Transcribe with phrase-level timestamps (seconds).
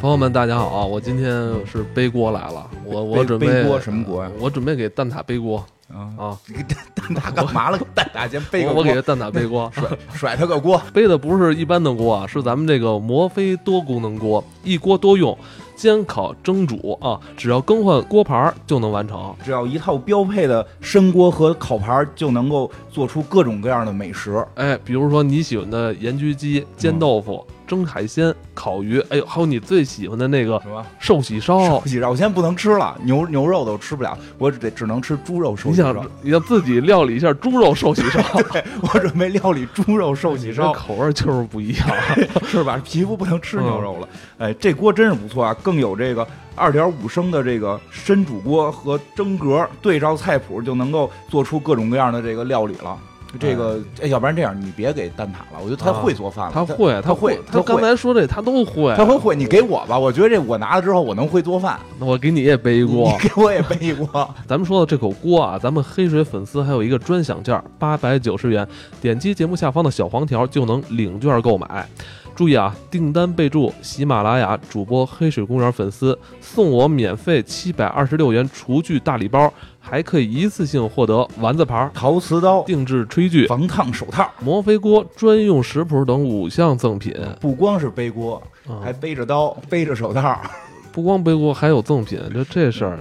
[0.00, 0.84] 朋友们，大家好啊！
[0.84, 1.32] 我今天
[1.66, 4.30] 是背锅来了，我我准备背锅什么锅呀？
[4.38, 6.38] 我准备给蛋挞背锅啊啊！
[6.46, 7.78] 你给蛋蛋挞干嘛了？
[7.94, 15.36] 蛋挞先背个锅，我给蛋挞背锅，甩甩他个锅，背的不是一般的锅啊，是咱们这个摩飞多功能锅，一锅多用。
[15.74, 19.34] 煎烤蒸煮啊，只要更换锅盘就能完成。
[19.44, 24.42] 只要一套标配的深锅和烤盘，就能够做出各种各样的美食。
[24.54, 31.64] 哎，比如说你喜欢的盐焗鸡、煎豆腐、蒸海鲜、烤鱼，哎呦，还有你最喜欢的那个什么寿喜烧。
[31.66, 35.92] 寿喜烧我现在不能吃了，牛牛肉都吃不了，我只得只能吃猪肉寿喜烧。
[35.92, 38.22] 你想你要自己料理一下猪肉寿喜烧？
[38.52, 41.88] 对，我准备料理猪肉寿喜烧，口味就是不一样，
[42.46, 42.80] 是吧？
[42.84, 44.08] 皮肤不能吃牛肉了。
[44.38, 46.26] 哎，这锅真是不错啊，更有这个。
[46.58, 52.98] 二点五升的这个深煮锅和蒸格，对照菜谱就能够做出各种各样的这个料理了。
[53.38, 56.52] 这个，哎，要不然这样，你别给蛋挞了，我觉得他会做饭了。
[56.52, 59.36] 他会，他会，他刚才说这他都会，他会会。
[59.36, 61.78] 你给我吧，我觉得这我拿了之后，我能会做饭。
[61.98, 64.06] 那我给你也背一锅，给我也背一锅。
[64.48, 68.66] 咱们说的这口锅啊，咱们黑水粉丝还有一个专享券，八百九十元，
[69.00, 71.86] 点击节目下方的小黄条就能领券购买。
[72.34, 72.76] 注意啊！
[72.90, 79.50] 订单备注喜马拉雅主播黑水公园粉丝，送我免费七百二十六元厨具大礼包，
[79.88, 87.14] 还可以一次性获得丸子牌、陶瓷刀、定制炊具、防烫手套、摩飞锅专用食谱等五项赠品。
[87.40, 88.42] 不光是背锅，
[88.82, 90.40] 还背着刀、背着手套。
[90.90, 92.98] 不光背锅，还有赠品，就这事儿，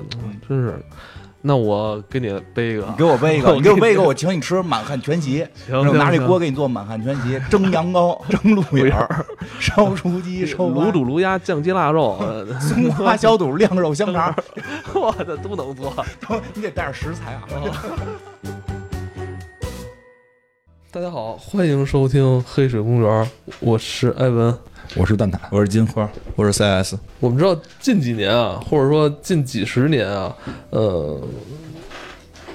[0.48, 0.80] 真是。
[1.48, 5.46] 那我给你背一个，你给我背一个， 你给我背一个，我请你吃满汉全席。
[5.68, 9.24] 行，拿这锅给你做满汉全席，蒸羊羔、 蒸鹿眼儿、
[9.60, 12.18] 烧雏鸡、烧卤煮卤鸭、酱鸡腊肉、
[12.60, 14.36] 松花小肚、晾肉香肠，
[14.96, 15.94] 我的都能做。
[16.56, 17.44] 你得带着食材啊。
[20.90, 23.30] 大家好，欢迎收听黑水公园，
[23.60, 24.58] 我是艾文。
[24.96, 26.96] 我是蛋挞，我是金花，我是 CS。
[27.20, 30.36] 我们知道近几年啊，或者说近几十年啊，
[30.70, 31.20] 呃，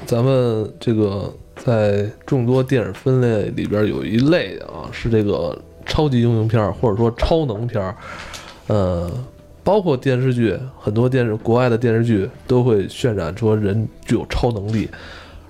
[0.06, 7.94] 咱们这个在众多电影分类里边有一类啊，是这个超级英雄片或者说超能片
[8.68, 9.10] 呃，
[9.62, 14.88] 包括电视剧，很多电视国外的电视剧都会渲染说人具有超能力，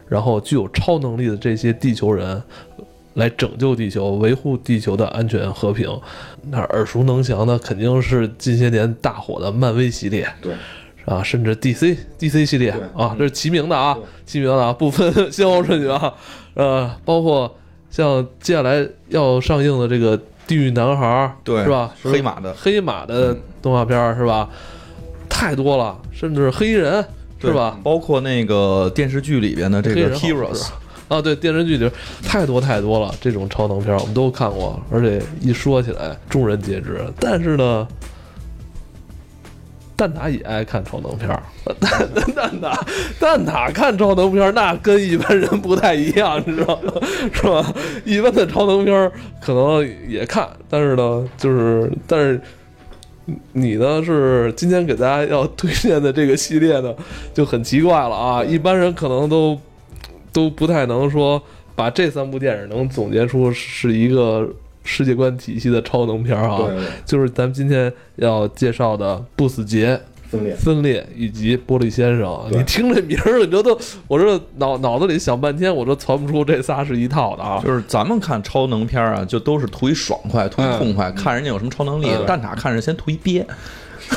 [0.08, 2.42] 然后具有超能力的这些地球人。
[3.14, 5.88] 来拯救地球，维护地球的安全和平。
[6.50, 10.54] 那耳熟能详的肯定是近些年大火的漫威系列，对，
[11.04, 16.14] 啊，甚至 DC DC 系列啊，这是齐名的啊，齐名的啊，不分先后顺序啊。
[16.54, 17.54] 呃，包括
[17.90, 20.16] 像接下来要上映的这个
[20.46, 21.06] 《地狱男孩》，
[21.44, 21.92] 对，是吧？
[22.02, 24.48] 黑马的黑马的动画片是吧？
[25.28, 27.04] 太多了，甚至黑衣人
[27.40, 27.78] 是吧？
[27.82, 30.68] 包括那个电视剧里边的这个 Heroes。
[31.10, 31.90] 啊，对电视剧里
[32.22, 37.04] 太多太多了，这种超能片我们都看过，而且一说起来众人皆知。
[37.18, 37.88] 但是呢，
[39.96, 41.42] 蛋挞也爱看超能片儿，
[41.80, 42.80] 蛋蛋挞
[43.18, 46.92] 蛋挞看超能片儿，那跟一般人不太一样，你知道吗？
[47.34, 47.74] 是吧？
[48.04, 49.10] 一般的超能片儿
[49.40, 52.40] 可能也看，但是呢，就是但是
[53.52, 56.94] 你呢是今天给大家要推荐的这个系列呢
[57.34, 59.60] 就很奇怪了啊，一般人可能都。
[60.32, 61.42] 都不太能说
[61.74, 64.48] 把这三部电影能总结出是一个
[64.84, 66.68] 世界观体系的超能片啊，
[67.04, 69.94] 就是咱们今天要介绍的《不死劫》、
[70.30, 72.26] 分裂、分裂以及《玻璃先生》。
[72.50, 77.60] 你听这名儿，你这都，我这脑脑子里想半天，我都传不出这仨是一套的啊。
[77.64, 82.08] 就是咱们看超能片啊，就都是图一爽快、图一痛快，看人家有什么超能力。
[82.26, 83.46] 蛋挞看着先图一憋。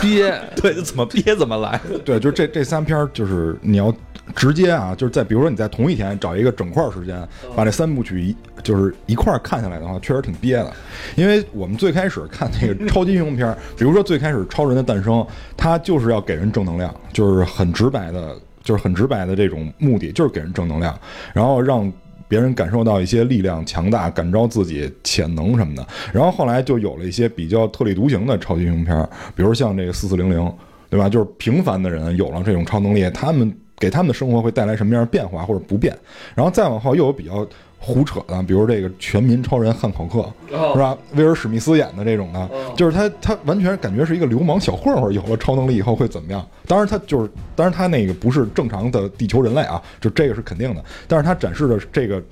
[0.01, 1.79] 憋， 对，怎么憋怎么来。
[2.03, 3.93] 对，就是这这三篇，就是你要
[4.35, 10.73] 直接啊，就是在比如说你在同一天找一个整块时间，把这三部曲一就是一块看下来的话，确实挺憋的。
[11.15, 15.25] 因为我们最开始看那个超级英雄片，比如说最开始超人的诞生，
[15.57, 20.97] 他就是要给人正能量，就是很直白的，就是很直白的这种目的，就是给人正能量，
[21.33, 21.91] 然后让。
[22.25, 30.51] 别人感受到一些力量强大，感召自己潜能什么的，然后后来就有了一些比较特立独行的超级英雄片，比如像这个四四零零，
[30.89, 31.07] 对吧？
[31.07, 35.97] 就是平凡的人有了这种超能力，他们给他们的生活会带来什么样的变化或者不变？
[36.35, 37.47] 然后再往后又有比较。
[37.85, 40.97] 胡扯的，比如这个全民超人汉考克，是吧？
[41.15, 46.47] 威尔史密斯演的这种的，就是他，他完全感觉是一个流氓小混混，有了超能力以后会怎么样？
[46.65, 50.81] 当然，他就是，当然他那个不是正常的地球人类啊，就这个是肯定的。
[51.09, 52.23] 但是他展示的这个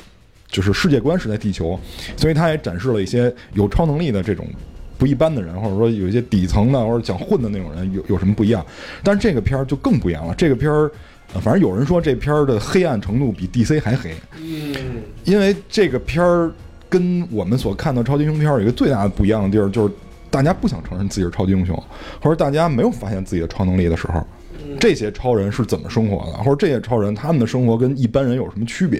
[0.47, 1.77] 就是世界观是在地球，
[2.15, 4.47] 所以他也展示了一些有超能力的这种
[4.97, 8.65] 不一般的人，或者说有一些底层的或者想混的那种人有有什么不一样？
[9.03, 10.89] 但是这个片儿就更不一样了，这个片儿。
[11.39, 14.75] 反正有人说这片儿的黑暗程度比 DC 还黑，嗯，
[15.23, 16.51] 因为这个片儿
[16.89, 19.93] 跟我们所看到超级英雄片儿有一个最大的不一样的地儿，就是
[20.29, 21.75] 大家不想承认自己是超级英雄，
[22.21, 24.25] 或者大家没有发现自己的超能力的时候，
[24.79, 28.99] 这些超人是怎么生活的，或者这些超人他们的生活跟一般人有什么区别？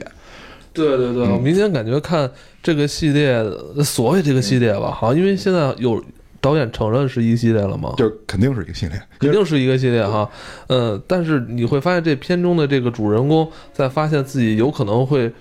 [0.73, 2.31] 对对对，我明显感觉看
[2.63, 3.43] 这个系列，
[3.83, 6.01] 所谓这个系列吧，好像因为现在有
[6.41, 10.27] 导演承认是一系列了吗，就肯定是一个系列，肯定是一个系列哈。
[10.67, 15.31] 嗯，但是你会发现这片中的这个主人公在发现自己有可能会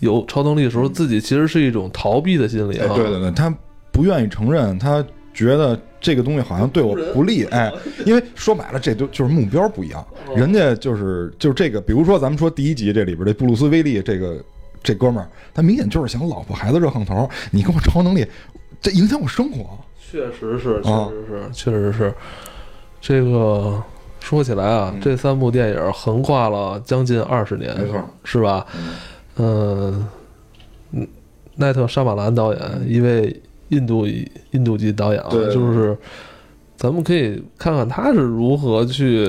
[0.00, 2.94] 有超能力的时候，自己其实是一种逃避的心理哎，啊。
[2.94, 3.54] 对对对，他
[3.92, 7.72] 不愿意承认，他觉得这个东西好像对我不利，哎，
[8.04, 10.04] 因为说白了，这都就是目标不一样，
[10.34, 14.42] 人家就是就是这个，比如说咱们说第一集这里边这布鲁斯威利这个
[14.82, 18.26] 这哥们儿，他明显就是想老婆孩子热炕头，你跟我超能力，
[18.80, 19.78] 这影响我生活，
[20.10, 22.12] 确实是，确啊实是，确实是。
[23.00, 23.82] 这个
[24.20, 28.66] 说起来啊，这三部电影横跨了将近二十年，没错，是吧？
[29.36, 30.06] 嗯，
[30.92, 31.08] 嗯，
[31.56, 34.06] 奈特·沙马兰导演，一位印度
[34.50, 35.96] 印度籍导演就是
[36.76, 39.26] 咱们可以看看他是如何去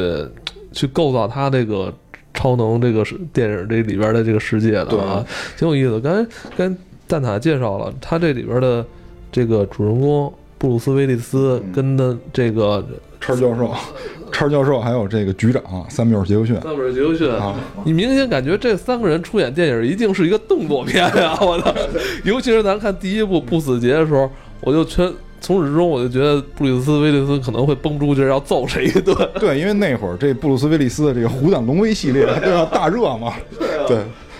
[0.72, 1.94] 去构造他这个
[2.34, 5.26] 超能这个世电影这里边的这个世界的啊，
[5.58, 6.00] 挺有意思。
[6.02, 6.76] 刚才跟
[7.08, 8.86] 蛋挞介绍了他这里边的
[9.32, 12.86] 这个主人公布鲁斯·威利斯跟的这个
[13.20, 13.74] 叉教授，
[14.32, 21.36] 叉教授还有这个局长塞缪尔·杰克逊塞缪尔·杰克逊啊，你明显感觉这三个人出演电影一定是一个动作片啊！
[21.42, 21.74] 我操，
[22.24, 24.30] 尤其是咱看第一部《不死劫》的时候，
[24.60, 29.18] 我就全从始至终我就觉得布鲁斯·威利斯可能会蹦出去要揍谁一顿。
[29.40, 33.88] 对，因为那会儿这布鲁斯·威利斯的这个虎胆龙威系列对吧，大热嘛，对。
[33.88, 33.98] 对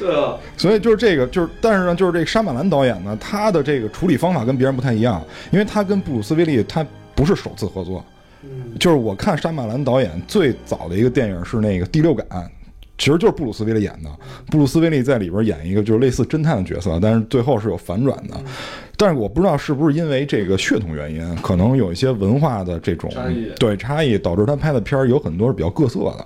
[0.10, 5.22] 啊，所以就是这个，就是但是呢，就是这个沙马兰导演呢，他的这个处理方法跟别人不太一样，
[5.52, 8.04] 因为他跟布鲁斯威利他不是首次合作，
[8.80, 12.26] 就是我看沙马兰导演最早的一个电影是那个《第六感》，
[12.98, 14.10] 其实就是布鲁斯威利演的，
[14.50, 18.36] 布鲁斯威利在里边演一个就是类似侦探的角色，但是最后是有反转的。
[18.96, 26.26] 但是我不知道是不是因为这个血统原因，可能有一些文化的这种差异对差异，导致他拍的片儿有很多是比较各色的，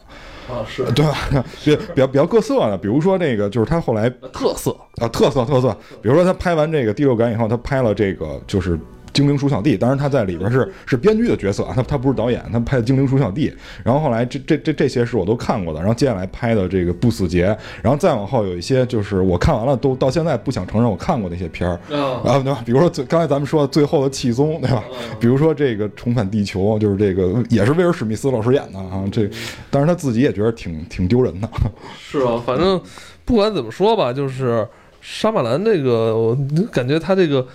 [0.49, 1.15] 啊是对吧？
[1.63, 8.77] 比 比较比较各色的，比如说那个就是他后来特色，啊，特色特色，比如说他拍完这个《第六感》以后，他拍了这个就是
[9.15, 13.49] 《精灵鼠小弟》，当然他在里边是是编剧的角色啊，他他不是导演，他拍的《精灵鼠小弟》，
[13.81, 17.47] 然后后来这这这这些是我都看过的，然后接下来拍的这个《不死劫》，
[17.81, 21.79] 然后再往后有一些就是我看完了都到现在不想承认我看过那些片儿。
[21.95, 22.61] 啊啊，对吧？
[22.65, 24.83] 比如说最刚才咱们说的最后的气宗，对吧？
[25.17, 29.03] 比如说这个重返地球，就是这个也是威尔史密斯老师演的啊。
[29.11, 29.29] 这，
[29.71, 31.49] 当然他自己也觉得挺挺丢人的。
[31.97, 32.81] 是啊，反正
[33.23, 34.67] 不管怎么说吧，就是
[34.99, 36.37] 沙马兰这个，我
[36.71, 37.45] 感觉他这个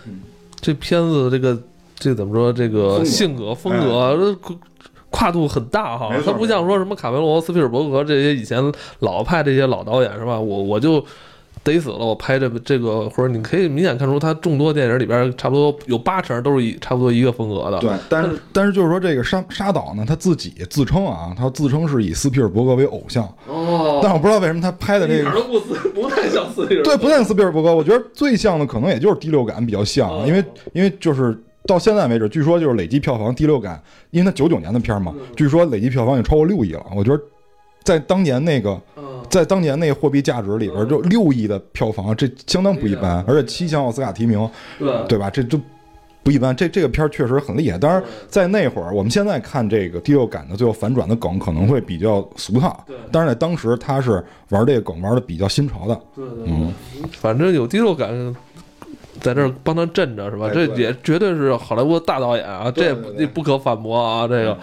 [0.61, 1.59] 这片子这个
[1.99, 4.57] 这怎么说，这个性格风格这跨
[5.11, 10.39] 跨度很大哈没，错他不像说什么卡梅隆、斯皮尔伯格这些以前老派这些老导演是吧？
[10.39, 11.05] 我我就。
[11.63, 11.99] 得死了！
[11.99, 17.79] 我拍这这个，或者你可以明显看出，他众多电影里边，差不多有八成都是一差不多一个风格的。
[17.81, 25.21] 对，但是 但是就是说这个沙沙导呢，他自己自称啊，他自称是以斯皮尔伯格为偶像，哦，但我不知道为什么他拍的这个。
[25.21, 26.83] 一点都不似，不太像斯皮尔。
[26.83, 33.81] 对，不太像斯皮尔伯格，我觉得最像的可能也就是第六感比较像，哦因为因为就是到现在为止，据说就是累计票房第六感，
[34.11, 36.83] 因为它九九年的片儿嘛，据说累计票房已经超过六亿了。
[36.97, 37.23] 我觉得
[37.83, 45.31] 在当年那个嗯，在当年那个货币价值里边，就六亿的票房，这相当不一般，而且七项奥斯卡提名，对对吧？
[45.31, 45.59] 这就
[46.23, 46.55] 不一般。
[46.55, 47.79] 这这个片儿确实很厉害。
[47.79, 55.99] 当然，在那会儿，我们现在看这个第六感的最后反转的梗可能会比较俗套对，但是在当时他是玩这个梗玩的比较新潮的。
[56.15, 56.75] 对对嗯，
[57.13, 58.37] 反正有第六感，
[59.21, 60.51] 在这儿帮他镇着是吧？
[60.53, 62.85] 这也绝对是好莱坞大导演啊，这
[63.17, 64.27] 也不可反驳啊。
[64.27, 64.59] 这个，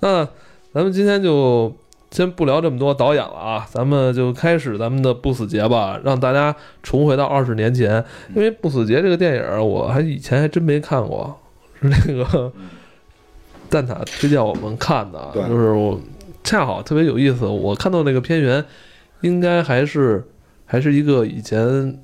[0.00, 0.24] 那
[0.72, 1.72] 咱们今天就
[2.10, 8.02] 先不聊这么多导演了啊，咱们就开始咱们的不死节吧，让大家重回到二十年前。
[8.34, 11.38] 因为不死节这个电影，我还以前还真没看过，
[11.80, 12.50] 是那个
[13.68, 16.00] 蛋挞推荐我们看的，就是我
[16.44, 18.64] 恰好特别有意思，我看到那个片源，
[19.22, 20.24] 应该还是
[20.64, 21.98] 还是一个以前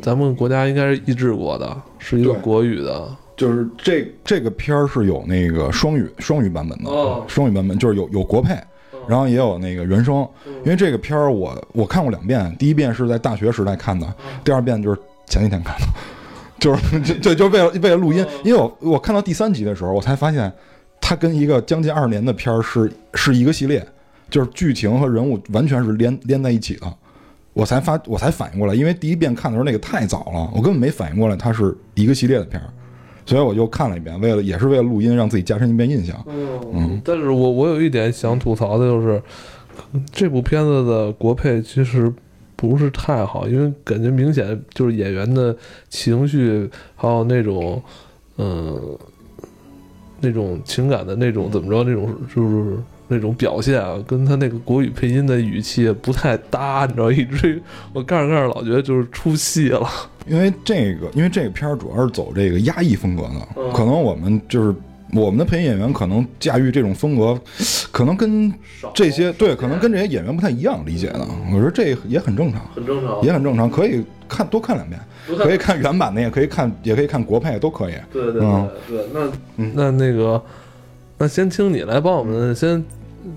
[0.00, 3.08] 咱们国家应该是译制过的，是一个国语的。
[3.36, 8.56] 就是这这个片儿是有那个双语双语版本的，哦双语版本就是有有国配，
[9.08, 10.26] 然后也有那个原声。
[10.64, 14.06] 因为这个片儿我我看过两遍，第一遍是在大学时代看的，
[14.44, 15.86] 第二遍就是前几天看的，
[16.58, 20.52] 就是 就就就为了为了录音，因为我我看到第三集的时候，我才发现
[21.00, 23.86] 它跟一个将近二十年的片儿是是一个系列，
[24.28, 26.92] 就是剧情和人物完全是连连在一起的。
[27.52, 32.68] 我才发我才反应过来，因为第一遍看的时候那个太早了，我根本没反应过来它是一个系列的片儿。
[33.26, 36.16] 所以我就看了一遍，为了也是为了录音，让自己加深一遍印象。
[36.72, 39.20] 嗯，但是我我有一点想吐槽的就是，
[40.12, 42.10] 这部片子的国配其实
[42.54, 45.54] 不是太好，因为感觉明显就是演员的
[45.88, 47.82] 情绪还有那种，
[48.38, 48.96] 嗯，
[50.20, 52.76] 那种情感的那种怎么着那种就是
[53.08, 59.88] 那种表现啊，跟他那个国语配音的语气不太搭，你知道，以至于我看着看着老觉得就是出戏了。
[60.26, 64.74] 因为这个，因为这个片儿主要是走这个压抑风格的，嗯可能我们就是
[65.12, 67.40] 我们的配音演员可能驾驭这种风格，
[67.92, 68.52] 可能跟
[68.92, 71.24] 这些对，可能跟这些演员不太一样理解的。
[71.54, 75.00] 我说这也很正常，很正常也很正常，可以看多看两遍，
[75.38, 77.94] 可以看原版的，也可以看，也可以看国配，都可以。
[78.12, 80.42] 对对对嗯对，那嗯那那个，
[81.18, 82.84] 那先请你来帮我们先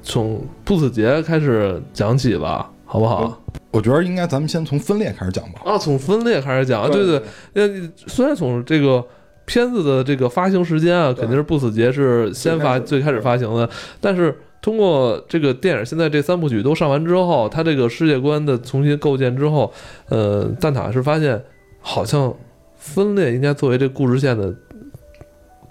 [0.03, 3.41] 从不死劫开始讲起吧，好不好？
[3.71, 5.61] 我觉得应该咱们先从分裂开始讲吧。
[5.63, 7.21] 啊，从分裂开始讲，对对，
[7.53, 9.05] 呃，虽然从这个
[9.45, 13.69] 片子的这个发行时间啊，肯定是不死劫是先发最开始发行的，
[14.01, 19.71] 但是通过这个电影现在这三部曲都上完之后，它这个世界观的重新构建之后，
[20.09, 21.41] 呃，蛋挞是发现
[21.79, 22.33] 好像
[22.75, 24.53] 分裂应该作为这故事线的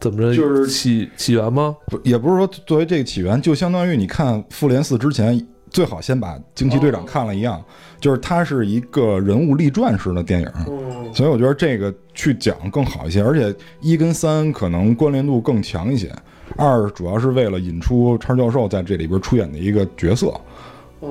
[0.00, 1.76] 怎么着，就是起起源吗？
[1.86, 7.62] 不，也不是说作为这个起源，就相当于你看《复联四》之前，最好先把惊奇队长看了一样，
[8.00, 16.10] 就是它是一个人物立传式的电影，嗯，所以我觉得这个去讲更好一些，而且一跟三可能关联度更强一些。
[16.56, 20.28] 二主要是为了引出叉教授在这里边出演的一个角色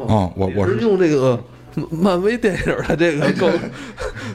[0.07, 1.39] 啊，我我是是用这个
[1.91, 3.47] 漫威电影的这个 构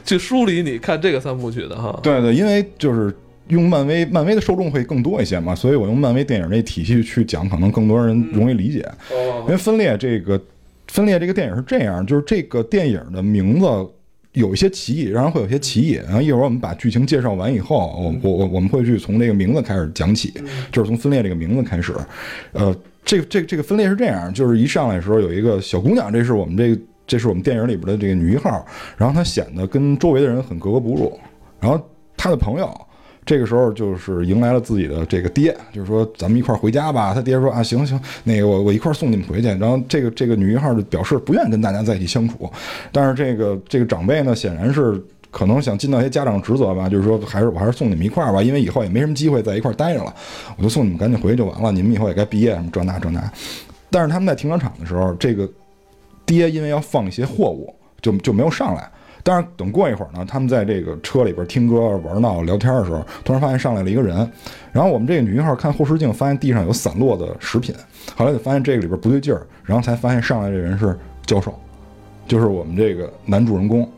[0.05, 1.99] 去梳理你看这个三部曲的哈。
[2.01, 3.13] 对对，因为就是
[3.47, 8.79] 用漫威，漫威的受众会更多一些嘛，所以我用漫威电影这体系去讲，可能更多人容易理解。
[9.11, 10.41] 因哦，为分裂这个
[10.87, 13.65] 分裂这个电影是这样，就是这个电影的名字
[14.31, 15.99] 有一些歧义，让人会有些歧义。
[16.05, 20.33] 然后一会儿我们把剧情介绍完以后，我我我我们会去从这个名字开始讲起，
[20.71, 21.93] 就是从分裂这个名字开始。
[22.53, 22.73] 呃，
[23.03, 31.19] 这个这个这个分裂是这样，就是一上来的时候有一个小姑娘，这是我们这个这是我们电影里边的这个女一号，然后她显得跟周围的人很格格不入，
[31.59, 31.77] 然后
[32.15, 32.73] 她的朋友。
[33.25, 37.13] 这个时候就是迎来了自己的这个爹，就是说咱们一块儿回家吧。
[37.13, 39.47] 他爹说啊，行行，那个我我一块儿送你们回去。
[39.47, 42.51] 然后这个这个女一号就表示不愿意跟大家在一起相处，
[42.91, 45.01] 但是这个这个长辈呢，显然是
[45.31, 50.13] 可能想尽到一些家长职责吧，就是说还是我还是送你们一块儿吧，因为以后也没什么机会在一块儿待着了，
[50.57, 53.31] 我就送你们赶紧回去就完了，你们以后也该毕业什么这那这那。
[53.89, 55.49] 但是他们在停车场的时候，这个
[56.25, 58.89] 爹因为要放一些货物，就就没有上来。
[59.25, 64.29] 但是等过一会儿呢，他们在这个车里边听歌、玩闹、聊天的时候，突然发现上来了一个人。
[64.73, 67.73] 然后我们这个女一号看后视镜，发现地上有散落的食品，
[68.15, 71.53] 后来就发现这个里边不对劲儿，然后才发现上来这人是教授，
[72.27, 73.89] 就是我们这个男主人公。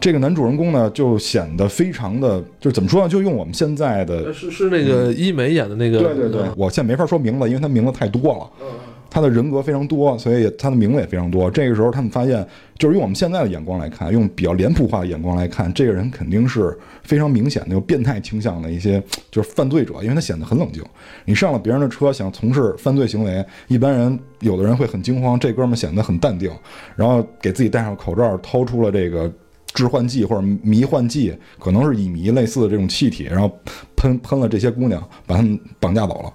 [0.00, 3.08] 这个男主人公呢，就显得非常的，就是怎么说呢？
[3.08, 8.66] 就用我们现在的，是是那个一美演的那个，对对对，我现在没法说名字，因为他名字太多了。
[9.14, 11.48] 他的人格非常多，所以他的名字也非常多。
[11.48, 12.44] 这个时候，他们发现，
[12.76, 20.82] 就是用我们现在的眼光来看，用比较脸谱化的眼光来看，这个人肯定是非常明显的有变态倾向的一些就是犯罪者，因为他显得很冷静。
[21.24, 26.50] 你上了别人的车想从事犯罪行为，一般人有的人会很惊慌，这哥们显得很淡定，
[26.96, 29.32] 然后给自己戴上口罩，掏出了这个。
[29.74, 33.50] 致幻剂或者迷幻剂，可能是乙醚类似的这种气体，然后
[33.96, 36.32] 喷喷了这些姑娘，把她们绑架走了。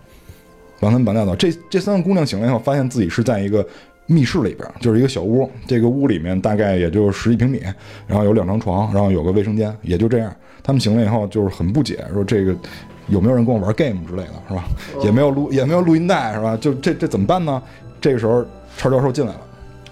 [0.79, 1.35] 把他们绑架走。
[1.35, 3.65] 这这三个姑娘醒来以后，发现自己是在一个
[4.05, 5.49] 密室里边，就是一个小屋。
[5.67, 7.61] 这个屋里面大概也就十几平米，
[8.07, 10.33] 然后有两张床，然后有个卫生间，也就这样。
[10.63, 12.55] 他们醒了以后就是很不解，说这个
[13.07, 14.63] 有没有人跟我玩 game 之类的，是吧？
[15.03, 16.57] 也没有录也没有录音带，是吧？
[16.57, 17.61] 就这这怎么办呢？
[18.01, 18.45] 这个时候
[18.77, 19.41] 超教授进来了，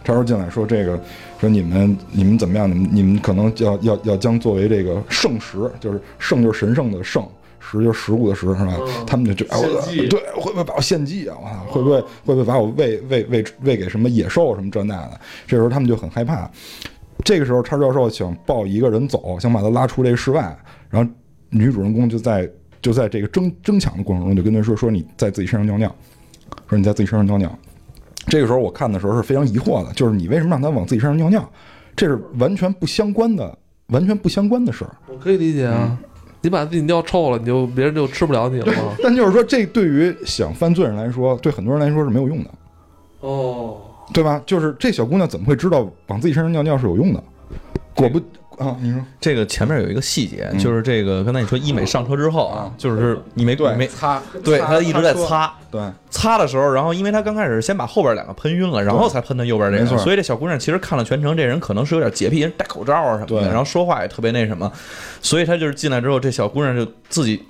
[0.04, 1.00] 超教授进来说这个
[1.40, 2.70] 说你们你们怎么样？
[2.70, 7.26] 你们你们可能要要要将作为这个圣石，就是圣就是神圣的圣。
[7.70, 8.78] 食就是食物的食，是吧？
[8.80, 11.36] 嗯他们就觉得，哎我献祭对，会不会把我献祭啊？
[11.42, 15.20] 我操，会不会会不会把我喂喂喂喂给什么野兽什么这那的？
[15.46, 16.50] 这时候他们就很害怕。
[17.26, 20.56] 这个时候，叉教授想抱一个人走，想把他拉出这个室外，
[20.90, 21.12] 然后
[21.50, 22.50] 女主人公就在
[22.82, 25.94] 就在这个争争抢的过程中，就跟他说说你在自己身上尿尿，
[26.70, 27.60] 说你在自己身上尿尿。
[28.28, 31.50] 这个时候我看的时候是非常疑惑的，就是你为什么让他往自己身上尿尿？
[31.96, 33.58] 这是完全不相关的，
[33.88, 34.96] 完全不相关的事儿。
[35.08, 35.98] 我可以理解啊。
[36.42, 38.96] 你把自己尿臭了，你就别人就吃不了你了吗？
[39.02, 42.50] 但就是说，这对于想犯罪人来说，对很多人来说是没有用的，
[43.22, 43.78] 哦，
[44.14, 44.42] 对吧？
[44.46, 47.24] 就是这小姑娘怎么会知道往自己身上尿尿是有用的？
[47.96, 48.22] 果不
[48.58, 49.02] 啊，你说。
[49.20, 50.60] 这个前面有一个细节，嗯。
[50.60, 55.54] 就是这个刚才你说医美上车之后啊，就是你没对没擦，对他一直在擦。
[55.70, 64.72] 对，擦的时候，然后因为他刚开始先把后边两个喷晕了，然后才喷的右边这个，所以这小姑娘其实看了全程，这人可能是有点洁癖，人戴口罩啊什么的，然后说话也特别那什么，
[65.22, 67.44] 所以他就是进来之后，这小姑娘就自己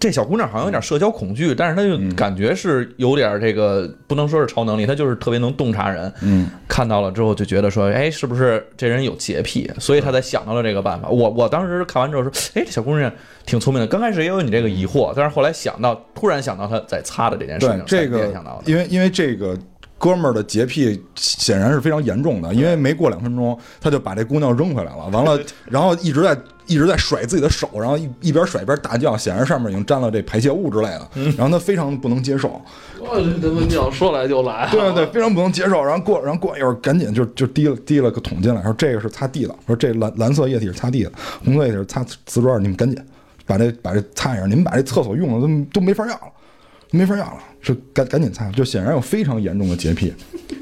[0.00, 6.10] 这小姑娘好像有点社交恐惧，但是她就感觉是有点这个，不能说是超能力，她就是特别能洞察人。
[6.22, 9.70] 嗯，看到了之后就觉得说，哎，是不是这人有洁癖？
[9.78, 11.10] 所以她才想到了这个办法。
[11.10, 13.12] 我我当时看完之后说，哎，这小姑娘
[13.44, 13.86] 挺聪明的。
[13.86, 18.62] 刚开始也有你这个疑惑，但是后来想到，突然想到她在擦的这件事情，对这个联想到的。
[18.64, 19.54] 因为因为这个
[19.98, 25.38] 哥们儿的洁癖显然是非常严重的，因为没过两分钟他就把这姑娘扔回来了，完了，
[25.68, 26.34] 然后一直在
[26.70, 32.62] 一直在甩自己的手，然后一一边甩一边大叫，显然上面已经沾了这排泄物之类的，然后他非常不能接受，
[33.00, 35.82] 我这他妈尿说来就来啊，对对对，非常不能接受。
[35.82, 41.12] 然后过，然后过一会儿，赶紧就就滴了滴了个桶进来，说这个是擦地的，说这蓝蓝色液体是擦地的，
[41.44, 42.96] 红色液体是擦瓷砖，你们赶紧
[43.46, 46.32] 把这把这擦一下，你们把这厕所用了都都没法要了，
[46.92, 50.14] 没法要了，是赶赶紧擦，就显然有非常严重的洁癖，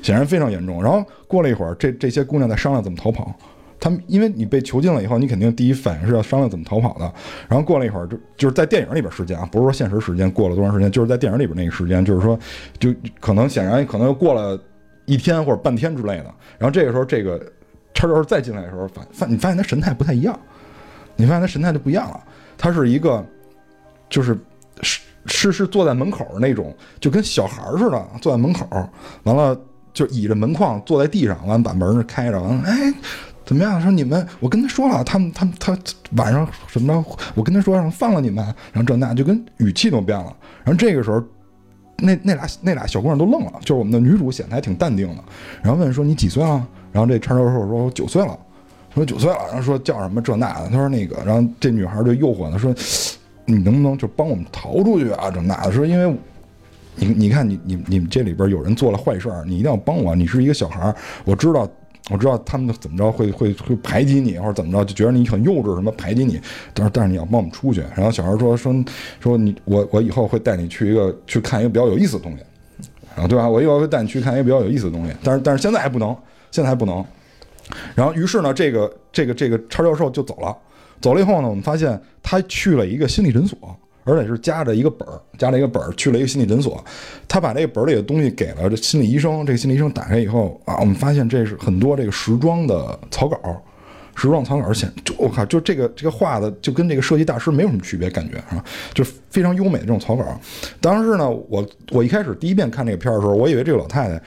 [0.03, 0.83] 显然非常严重。
[0.83, 3.31] 然后过了一会儿，这这些姑娘在商量怎么逃跑。
[3.81, 7.13] 他们因为你被囚禁了以后，你肯定第一反应是要商量怎么逃跑的。
[7.49, 12.39] 然后过了一会儿，就就是在电影里边时间啊，不是说现实时间过了多长时间，就是在电影里边那个时间，就是说，
[12.79, 14.61] 就可能显然可能又过了
[15.05, 16.35] 一天或者半天之类的。
[16.59, 17.39] 然后这个时候，这个
[17.95, 20.39] 叉教授再进来的时候，发发你发现他神态不太一样，
[21.17, 22.21] 你发现他神态就不一样了。
[22.57, 23.25] 他是一个，
[24.11, 24.37] 就是
[24.83, 28.67] 是是是坐在门口那种，就跟小孩似的坐在门口，
[29.23, 29.57] 完了
[29.93, 32.93] 就倚着门框坐在地上，完了把门开着，完了哎。
[33.49, 33.81] 怎么样？
[33.81, 35.75] 说你们，我跟他说了，他们，他们，他
[36.17, 37.03] 晚上什么？
[37.35, 40.37] 我跟他说让放了你们，然后这那就跟语气都变了。
[40.65, 41.19] 然后这个时候，
[41.97, 45.25] 那那俩那俩小姑娘都愣了，就是我们的女主显得还挺淡定的。
[45.63, 46.69] 然后问说你几岁了？
[46.93, 48.39] 然后这叉教授说九岁了，
[48.95, 49.39] 说九岁了。
[49.47, 50.69] 然后说叫什么这那的。
[50.69, 52.75] 他说那个，然后这女孩就诱惑他说
[53.47, 55.31] 你能不能就帮我们逃出去啊？
[55.31, 56.15] 这那的说因为
[56.97, 60.15] 你你看你你你们这里边有人做了坏事儿，你一定要帮我。
[60.15, 61.67] 你是一个小孩儿，我知道。
[62.11, 66.41] 我知道他们怎么着会会会排挤你，或者怎么着，就觉得你很幼稚，什么排挤你。
[66.73, 67.83] 但是但是你要帮我们出去。
[67.95, 68.85] 然后小孩说说
[69.21, 72.43] 说你我我以后会带你去一个去看一个比较有意思的东西，
[73.15, 73.49] 然后对吧？
[73.49, 75.13] 我以后会带你去看一个比较有意思的东西。
[75.23, 76.17] 但是但是现在还不能，
[76.51, 77.05] 现在还不能。
[77.95, 80.57] 然后于是呢，这个这个这个超教授就走了。
[81.01, 83.57] 走了以后呢，我们发现他去了一个心理诊所。
[84.09, 86.83] 而且是夹着一个本儿，夹着一个本儿去了一个心理诊所，
[87.29, 89.45] 他把这个本儿里的东西给了这心理医生。
[89.45, 93.39] 这个心理医生打开以后啊，我们发现这是很多这个时装的草稿，
[94.15, 98.65] 时装草稿显，就我靠，就这个这个画的就跟这个设计大师没有什么区别，感觉啊？
[98.95, 100.25] 就非常优美的这种草稿。
[100.81, 104.21] 当时呢，我我一开始第一遍看这个片儿的时候，我以为这个老太太。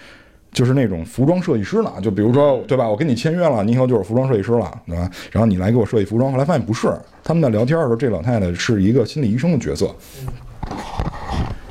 [0.51, 2.87] 就是那种服装设计师呢，就比如说，对吧？
[2.87, 5.09] 我跟你签约了，你以后就是服装设计师了，对吧？
[5.31, 6.31] 然后你来给我设计服装。
[6.31, 9.95] 后来发现不是，他们在聊天的时候，这老太太是一个心理医生的角色。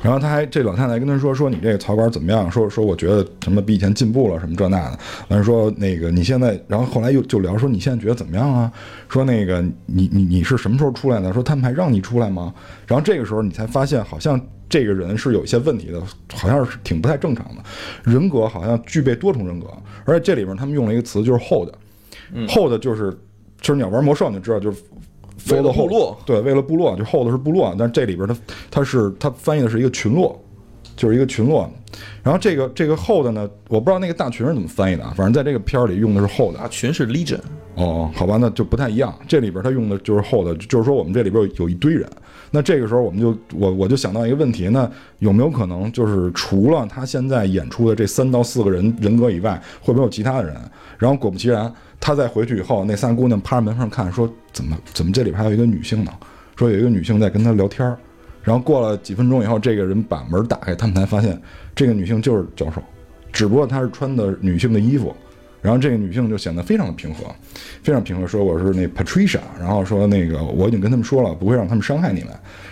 [0.01, 2.49] 然后他还这老太太跟他说说你这个草稿怎么样？
[2.49, 4.97] 说说我觉得什么比以前进步了什么这那的。
[5.27, 8.71] 完说那个你现在，然后后来又就聊说你现在觉得怎么样啊？
[9.09, 11.31] 说那个你你你是什么时候出来的？
[11.31, 12.51] 说他们还让你出来吗？
[12.87, 14.41] 然后这个时候你才发现好像。
[14.71, 16.01] 这个人是有一些问题的，
[16.33, 17.61] 好像是挺不太正常的，
[18.09, 19.67] 人格好像具备多重人格，
[20.05, 23.11] 而且这里边他们用了一个词，就是 hold，hold 就是
[23.59, 24.81] 就是你要玩魔兽，你就知道就是，
[25.53, 28.35] 为了部落，对，为了部落，就 hold 是部落，但这里边它
[28.71, 30.41] 它是它翻译的是一个群落，
[30.95, 31.69] 就是一个群落。
[32.23, 37.41] 然后这个这个 hold 呢，我不知道那个大群是怎么翻译的，反正在这个片儿里用的是 hold，大群是 legion，
[37.75, 42.09] 哦，好吧，那就不太一样，这里边他用的就是 hold，就是说我们这里边有一堆人。
[42.53, 50.55] 那这个时候，我们就我我就想到一个问题，那有没有可能就是除了他现在演出的这三到四个人人格以外，会不会有其他的人？
[50.97, 56.11] 然后果不其然，他再回去以后，那三姑娘趴着门上看，说怎么怎么这里边还有一个女性呢？
[56.57, 57.97] 说有一个女性在跟他聊天儿。
[58.43, 61.41] 然后过了几分钟以后，这个人把门打开，他们才发现
[61.73, 62.81] 这个女性就是教授，
[63.31, 65.15] 只不过她是穿的女性的衣服。
[65.61, 67.25] 然后这个女性就显得非常的平和，
[67.83, 72.29] 非常平和，说我是那 Patricia，然后说那个我已经跟他们说了，不会让他们伤害你们，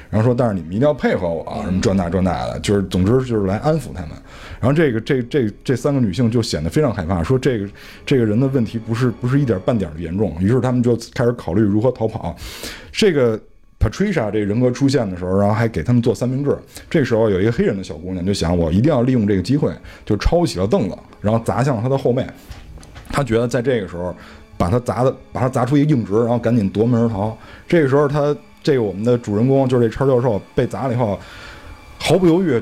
[0.10, 4.12] 然后说但是你们一定要配合我啊，什么这那这那的，就是总之就是来安抚他们。
[4.60, 7.70] 然后这个这这这三个女性就显得非常害怕，说这个
[8.06, 12.36] 这个人的问题不是不是一点半点的严重，于是他们就开始考虑如何逃跑。
[12.92, 13.40] 这个
[13.80, 16.58] Patricia 这人格出现的时候，然后还给他们做三明治。
[16.90, 19.72] 这时候有一个黑人的小姑娘就想，我一定要利用这个机会，
[20.06, 22.26] 就抄起了凳子，然后砸向了他的后背。
[23.10, 24.16] 他觉得在这个时候，
[24.58, 27.38] 把他砸的，把他砸出一个硬直，然后赶紧夺门而逃。
[27.68, 31.18] 这个时候，他这个我们的主人公就是这叉教授被砸了以后，
[31.98, 32.62] 毫不犹豫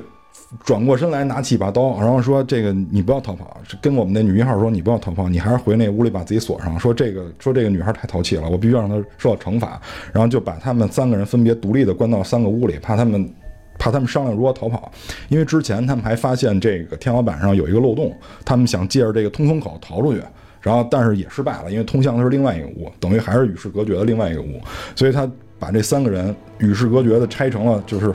[0.63, 9.81] 转过身来，拿起一把刀，然后说：“这个你不要逃跑。”跟我们那女一号说：“你不要逃跑，你还是回那屋里把自己锁上。”说这个说这个女孩太淘气了，我必须要让她受到惩罚。
[10.13, 13.29] 然后就把他们三个人分别独立的关到三个屋里，怕他们。
[13.77, 14.91] 怕他们商量如何逃跑，
[15.29, 20.21] 因为之前他们还发现这个天花板上有一个漏洞，他们想借着这个通风口逃出去，
[20.61, 24.59] 然后但是也失败了，因为通向的是另外一个屋，等于还是与世隔绝的另外一个屋，
[24.95, 28.13] 所以他把这三个人与世隔绝的拆成了，就是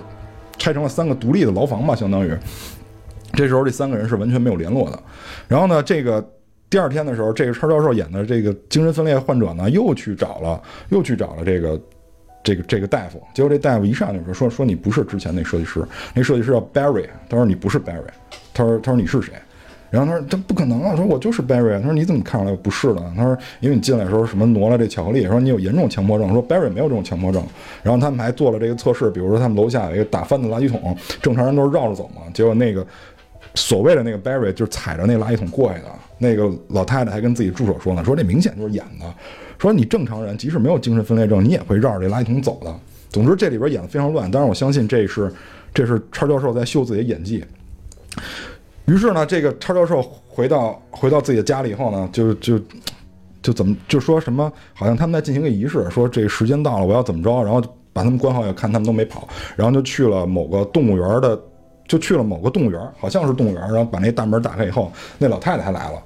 [0.58, 2.36] 拆成了三个独立的牢房吧，相当于。
[3.34, 5.02] 这时候这三个人是完全没有联络的。
[5.48, 6.22] 然后呢，这个
[6.68, 11.80] 第二天的时候，这个超教授演的这个精神分裂患者呢，又去找了，又去找了这个。
[12.42, 15.82] 这个这个大夫，结果这大夫一上就说说说你不是之前那设计师，
[16.14, 18.02] 那设计师叫 Barry，他说你不是 Barry，
[18.52, 19.32] 他说他说你是谁？
[19.90, 23.12] 然后他说这不可能啊，说我就是 Barry，他说你怎么看出来我不是的？
[23.14, 27.46] 他说因为你进来的时候什么挪了这巧克力，说你有严重强迫症，说 Barry 没有这种强迫症。
[27.82, 32.86] 然后他们还做了这个测试，比如说他们楼下有一个打翻的垃圾桶，正常人都是绕着走嘛，结果那个
[33.54, 39.14] 所谓的那个 Barry 就是踩着那垃圾桶过去的，那个老太太还跟自己助手说呢，说这明显就是演的。
[39.62, 42.74] 说你正常人，即使没有精神分裂症，你也会绕着这垃圾桶走的。
[43.10, 44.28] 总之，这里边演的非常乱。
[44.28, 45.32] 当然，我相信这是
[45.72, 47.44] 这是叉教授在秀自己的演技。
[48.86, 52.60] 于是呢，这个叉教授回到回到自己的家里以后呢，就就
[53.40, 61.40] 就怎么就说什么，好像他们在进行个仪式，说这时间到了，我要怎么着，然后把他们关好，要看他们都没跑，然后就去了某个动物园的，
[61.86, 66.02] 就去了某个动物园，好像是动物园，然后把那大门打开以后，那老太太还来了。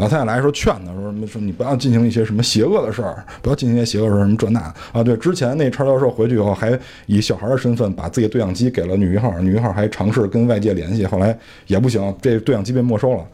[0.00, 4.60] 老太太来说劝他说什么说你不要进行一些什么邪恶的事儿，不要进行一些邪恶的事儿，什么这那
[4.92, 5.02] 啊。
[5.04, 13.24] 对，之前那叉教授回去以后，还以小孩的身份把自己的对讲机给了女一号，女一号还尝试跟外界联系，后来也不行，这对讲机被没收了。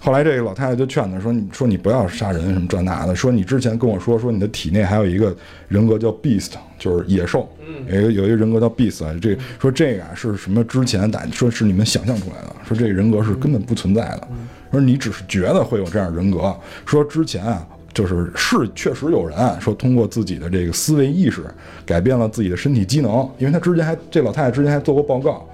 [0.00, 5.34] 后来这个老太太就劝他说：“你说你不要杀人什么这那的，说你之前跟我说说你的体内还有一个
[5.66, 7.48] 人格叫 beast，就是野兽，
[7.88, 14.28] 有一个有一个人格叫 beast，这说这个啊是什么之前打说是你们想象出来的，说这个人格是根本不存在的，
[14.74, 21.42] 说你只是觉得会有这样人格，说之前啊就是是确实有人说通过自己的这个思维意识
[21.86, 25.48] 改变了自己的身体机能，因为他之前还这老太太之前还做过报告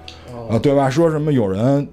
[0.49, 0.89] 啊，对吧？
[0.89, 1.87] 说什么有人。”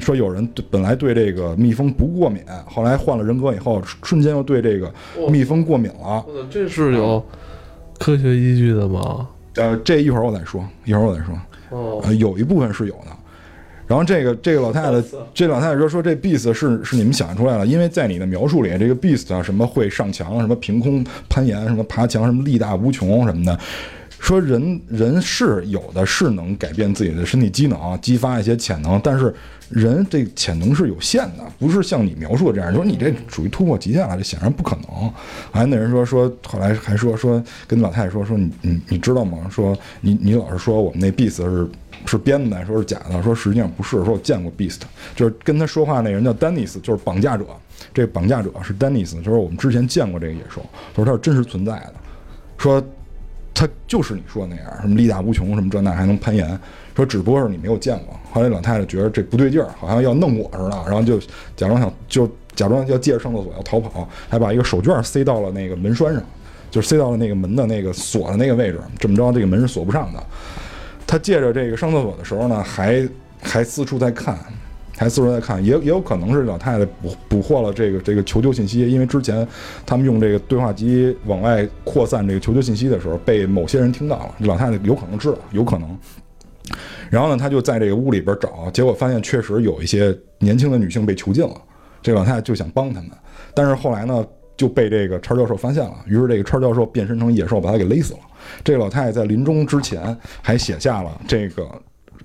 [0.00, 4.92] 说有人本来对这个蜜蜂不过敏，后来换了人格以后，瞬间又对这个
[5.30, 6.26] 蜜蜂过敏了。
[6.50, 7.24] 这是有
[8.00, 9.28] 科学依据的吗？
[9.54, 11.32] 呃，这一会儿我再说，一会儿我再说。
[11.70, 13.13] 哦，有一部分是有的。
[13.86, 15.02] 然后这个这个老太太，
[15.34, 23.58] 这老太太说说这 beast 是是你们想象出来了，因为在你的描述里，这个 beast 啊什么会上墙，什么凭空攀岩，什么爬墙，什么力大无穷什么的。
[24.18, 29.34] 说人人是有的是能改变自己的身体机能，激发一些潜能，但是
[29.68, 32.72] 人这潜能是有限的，不是像你描述的这样。
[32.72, 35.12] 说你这属于突破极限了，这显然不可能。
[35.52, 39.46] 还那人说说，后来还说说跟老太太说说你你你知道吗？
[39.50, 41.68] 说你你老是说我们那 beast 是
[42.06, 44.04] 是编的，说是假的，说实际上不是。
[44.04, 44.80] 说我见过 beast，
[45.14, 47.44] 就是跟他说话那人叫丹尼斯，就是绑架者。
[47.92, 51.94] 这个绑架者是丹尼斯，就是我们之前见过这个野兽，他说它是真实存在的。
[52.58, 52.82] 说。
[53.56, 56.58] 他就是你说的那样，什么力大无穷，什么这那还能攀岩，
[56.96, 58.18] 说只不过是你没有见过。
[58.32, 61.20] 后来老太太觉得这不对劲儿，好像要弄我似的，然后就
[61.54, 66.20] 假装想就假装要借着上厕所要逃跑，还把一个手绢塞到了那个门栓上，
[66.68, 68.80] 就塞到了那个门的那个锁的那个位置。
[68.98, 70.20] 这么着，这个门是锁不上的。
[71.06, 73.08] 他借着这个上厕所的时候呢，还
[73.40, 74.38] 还四处在看。
[74.96, 79.44] 还四处在看，也也有可能是老太太捕捕获了这个这个求救信息，因为之前
[79.84, 84.34] 他们用这个对话机往外扩散这个求救信息的时候，被某些人听到了。
[84.46, 85.98] 老太太有可能知道，有可能。
[87.10, 91.60] 然后呢，他就在这个屋里边找，结果发现确实有一些年轻的女性被囚禁了。
[92.00, 93.10] 这老太太就想帮他们，
[93.52, 94.24] 但是后来呢
[94.56, 98.20] 就被这个叉教授发现了，于是这个叉教授变身成野兽，把他给勒死了。
[98.62, 101.68] 这个老太太在临终之前还写下了这个。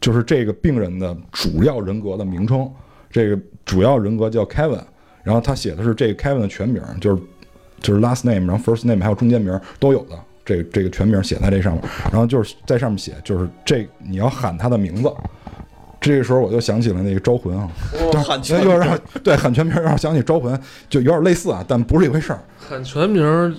[0.01, 2.71] 就是这个病人的主要人格的名称，
[3.11, 4.79] 这个主要人格叫 Kevin，
[5.23, 7.21] 然后他写的是这个 Kevin 的全名，就是
[7.81, 15.11] 就是 last name，然后 first name，还有中间名都有的，这这个全名写在这上面，然后就是在上面写，就是这你要喊他的名字，
[15.99, 17.69] 这个时候我就想起了那个招魂啊，
[18.25, 20.57] 喊全名，对喊全名，让我想起招魂，
[20.89, 22.39] 就有点类似啊，但不是一回事儿。
[22.57, 23.53] 喊全名，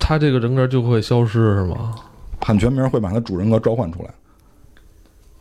[0.00, 1.94] 他这个人格就会消失是吗？
[2.40, 4.08] 喊全名会把他主人格召唤出来。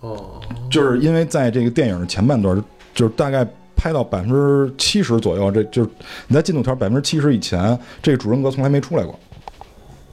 [0.01, 2.61] 哦，就是因为在这个电影的前半段，
[2.93, 5.89] 就是大概拍到百分之七十左右，这就是
[6.27, 9.17] 你在进度条百分之七十以前，这个主人格从来没出来过。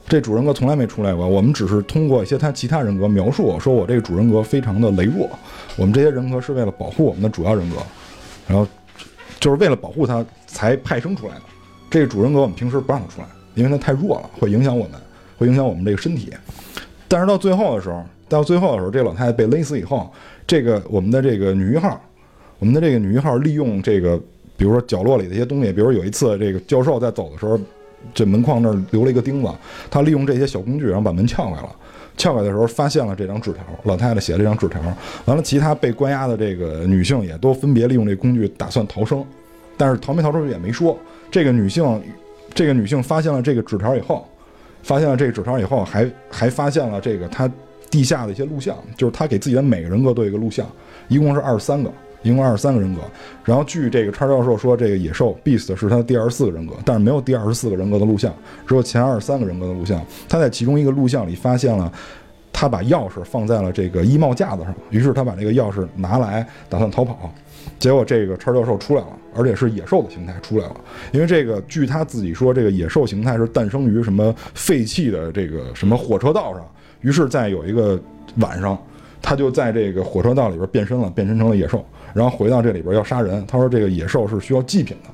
[0.09, 5.29] 这主人格从来没出来过，我们只是通过一些他其他人格描述，说我这个主人格非常的羸弱。
[5.75, 7.75] 我们这些人格是为了保护我们的主要人格，
[8.47, 8.65] 然后
[9.39, 11.41] 就是为了保护他才派生出来的。
[11.89, 14.93] 这个主人格我们平时不让他出来，因为它太弱了，会影响我们，
[15.37, 16.31] 会影响我们这个身体。
[17.09, 18.01] 但是到最后的时候。
[18.29, 20.11] 到最后的时候，这老太太被勒死以后，
[20.45, 21.97] 这个我们的这个女一号，
[22.59, 24.19] 我们的这个女一号利用这个，
[24.57, 27.57] 比如说角落里的一些东西，比如有一次这个教授在走的时候，
[28.13, 29.49] 这门框那儿留了一个钉子，
[29.89, 31.73] 他利用这些小工具，然后把门撬开了。
[32.17, 34.81] 撬开的时候发现了这张纸条，老太太写了这张纸条。
[35.23, 39.23] 完了，其他被关押的这个女性也都分别利用这工具打算逃生，
[39.77, 40.99] 但是逃没逃出去也没说。
[41.31, 42.03] 这个女性，
[42.53, 44.27] 这个女性发现了这个纸条以后。
[44.83, 47.51] 发现了这个纸条以后，还还发现了这个他
[47.89, 50.65] 地下的一些录像，就是他给自己的每个人格都有一个录像，
[51.09, 53.01] 一共是二十三个，一共二十三个人格。
[53.43, 58.33] 然后据这个叉教授说，这个野兽 Beast 是他第二十四个人格，但是没有第二十四个人格的录像，
[58.65, 60.01] 只有前二十三个人格的录像。
[60.29, 61.91] 他在其中一个录像里发现了。
[62.59, 67.31] 他把钥匙放在了这个衣帽架子上，于是他把这个钥匙拿来打算逃跑，
[67.79, 70.75] 结果这个叉教授出来了，而且是野兽的形态出来了。
[71.11, 76.65] 因为这个，据他自己说，这个野兽形态是诞生于什么废弃的这个什么火车道上。
[77.01, 77.99] 于是，在有一个
[78.37, 78.77] 晚上，
[79.21, 83.45] 他就在这个火车道里边变身了，变身成了野兽，然后回到这里边要杀人。
[83.45, 85.09] 他说这个野兽是需要祭品的。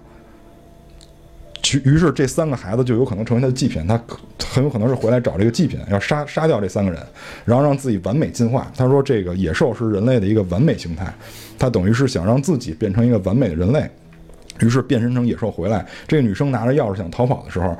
[1.83, 3.99] 于是这三个孩子就有可能成为他的祭品，他
[4.45, 7.01] 很有可能是回来找这个祭品，要杀杀掉这三个人，
[7.45, 8.69] 然后让自己完美进化。
[8.77, 11.11] 他说这个野兽是人类的一个完美形态，
[11.63, 13.89] 他等于是想让自己变成一个完美的人类，
[14.59, 15.85] 于是变身成野兽回来。
[16.05, 17.73] 这个女生拿着钥匙想逃跑的时候。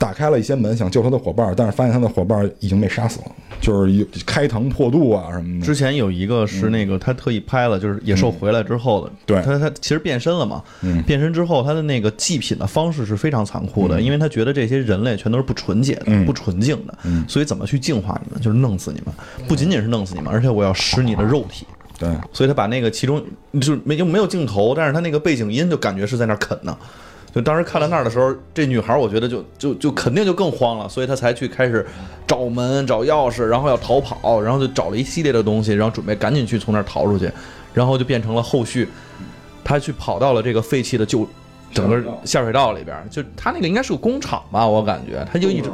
[0.00, 5.66] 打开了一些门，想救他的伙伴，但是发现他的伙伴已经被杀死了，就是有开膛破肚啊什么的。
[5.66, 10.62] 之前有一个是那个他特意拍了，就是野兽回来之后的，对他他其实变身了嘛，
[11.04, 19.12] 变身之后他的那个祭品的方式是非常残酷的，因为他觉得这些人类全都是不纯洁的、不纯净的，所以怎么去净化你们，就是弄死你们，
[19.48, 21.66] 不仅仅是弄死你们，而且我要食你的肉体。
[21.98, 23.22] 对，所以他把那个其中
[23.54, 26.76] 就是没就没有镜头，但是他那个背景音就感觉是在那儿啃呢。
[27.34, 31.84] 就当时看到那儿的时候，这女孩我觉得就就就肯定就更慌了，所以他才去开始
[32.26, 37.30] 找门、找钥匙，然后要逃跑，然后就找了一系列的东西，然后准备赶紧去从那儿逃出去，
[37.74, 38.88] 然后就变成了后续，
[39.62, 41.28] 他去跑到了这个废弃的旧
[41.72, 45.70] 整个下水道里边，就他那个应该是个工厂吧，我感觉他就一直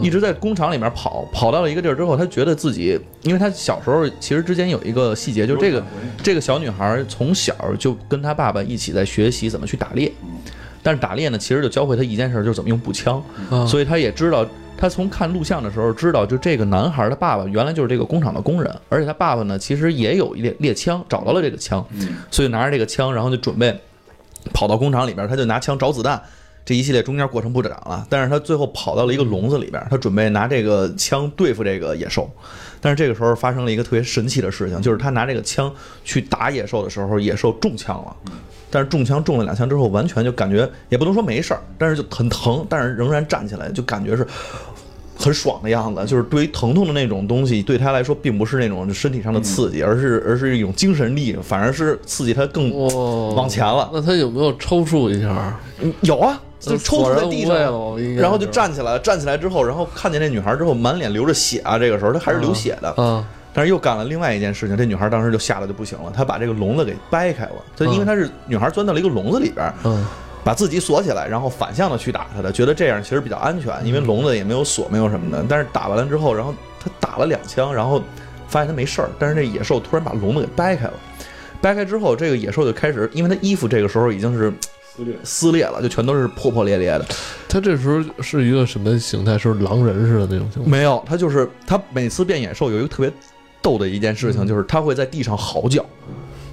[0.00, 5.82] 一直在工厂里面跑，跑到了一个地儿之后，他觉得自己，因为他小时候其实之间有一个细节，就这个
[6.22, 10.10] 这个小女孩从小就跟她爸爸一起在学习怎么去打猎。
[10.84, 13.22] 但是打猎呢，其实就教会他一件事，就是怎么用步枪。
[13.68, 14.44] 所以他也知道，
[14.76, 21.86] 他从看录像的时候知道，就这个男孩的爸爸原来就是这个工厂的工人，而且他爸爸呢，其实也有一猎猎枪，找到了这个枪，
[22.32, 23.78] 所以拿着这个枪，然后就准备
[24.52, 26.20] 跑到工厂里边，他就拿枪找子弹。
[26.64, 32.30] 这一系列中间过程不讲了，但是他最后跑到了一个笼子里边，他准备拿这个枪对付这个野兽。
[32.80, 35.72] 但是这个时候发生了一个特别神奇的事情，就是他拿这个枪
[36.04, 38.16] 去打野兽的时候，野兽中枪了。
[38.70, 44.24] 但是中枪中了两枪之后，完全就感觉也不能说没事儿，但是就很疼，但是仍然站起来，就感觉是
[45.22, 46.04] 很爽的样子。
[46.06, 52.70] 就是对于疼痛的那种东西，对他来说并不是那种身体上的刺激，而是而是一种精神力，反而是刺激他更
[53.34, 53.88] 往前了。
[53.92, 55.58] 那他有没有抽搐一下？
[56.00, 57.56] 有啊，就抽搐在地上，
[58.16, 61.78] 然后就站起来，站起来之后，然后看见那女孩之后，满脸流着血啊。
[61.78, 62.94] 这个时候他还是流血的。
[62.96, 63.24] 嗯。
[63.54, 70.02] 但是又干了另外一件事情，这女孩当时就吓得就不行了，她把这个笼子给掰开了，她因为她是女孩钻到了一个笼子里边，嗯，
[70.44, 75.44] 把自己锁起来，然后反向的去打他的，觉得这样其实比较安全，因为笼子也没有锁，没有什么的。
[75.48, 78.02] 但是打完了之后，然后他打了两枪，然后
[78.48, 80.94] 发现他没事儿，但是这野兽突然把笼子给掰开了，
[81.60, 84.52] 掰开之后，这个野兽就开始，因为他衣服这个时候已经是
[84.96, 87.06] 撕裂撕裂了，就全都是破破裂裂的。
[87.48, 89.38] 他这时候是一个什么形态？
[89.38, 90.68] 是狼人似的那种形态？
[90.70, 93.12] 没有，他就是他每次变野兽有一个特别。
[93.64, 95.86] 逗的一件事情就是，他会在地上嚎叫，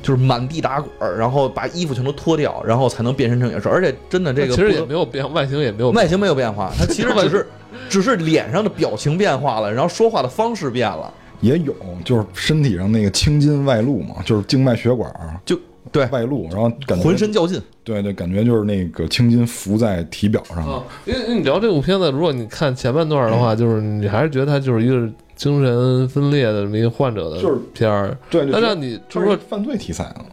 [0.02, 3.70] 就是满地打滚儿，然后把衣服全都脱掉，然后才能变身成野兽。
[3.70, 7.48] 而且真的这个其实也没有变，外形也没有外形没有变化，他其实 只是
[7.90, 11.14] 只是脸上的表情变化了，然后说话的方式变了。
[11.42, 15.12] 也有，就是身体上那个青筋外露嘛，就是静脉血管
[15.46, 15.58] 就
[15.92, 17.62] 对外露，然后感觉浑身较劲。
[17.84, 20.84] 对对，感觉就是那个青筋浮在体表上。
[21.06, 25.10] 因为你聊这部片子，如果你看前半段的话，就是你还是觉得它就是一个。
[25.40, 27.42] 精神分裂的这么一个患者的
[27.74, 30.26] 片儿，对，他让你就是说犯罪题材啊。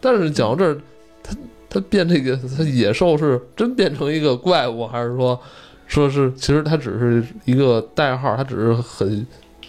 [0.00, 0.78] 但是讲到这儿，
[1.22, 1.36] 他
[1.68, 5.38] 他变这个他野兽是真变成一个怪物，还是说
[5.86, 9.26] 说是其实他只是一个代号，他只是很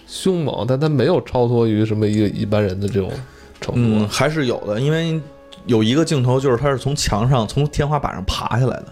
[0.08, 3.12] 凶猛，但他没有超脱于什么一个一般人的这种
[3.60, 3.82] 程度。
[4.06, 5.20] 嗯，还是有的，因为
[5.66, 8.88] 有一个镜头就是他是从墙上从天花板上爬下来的，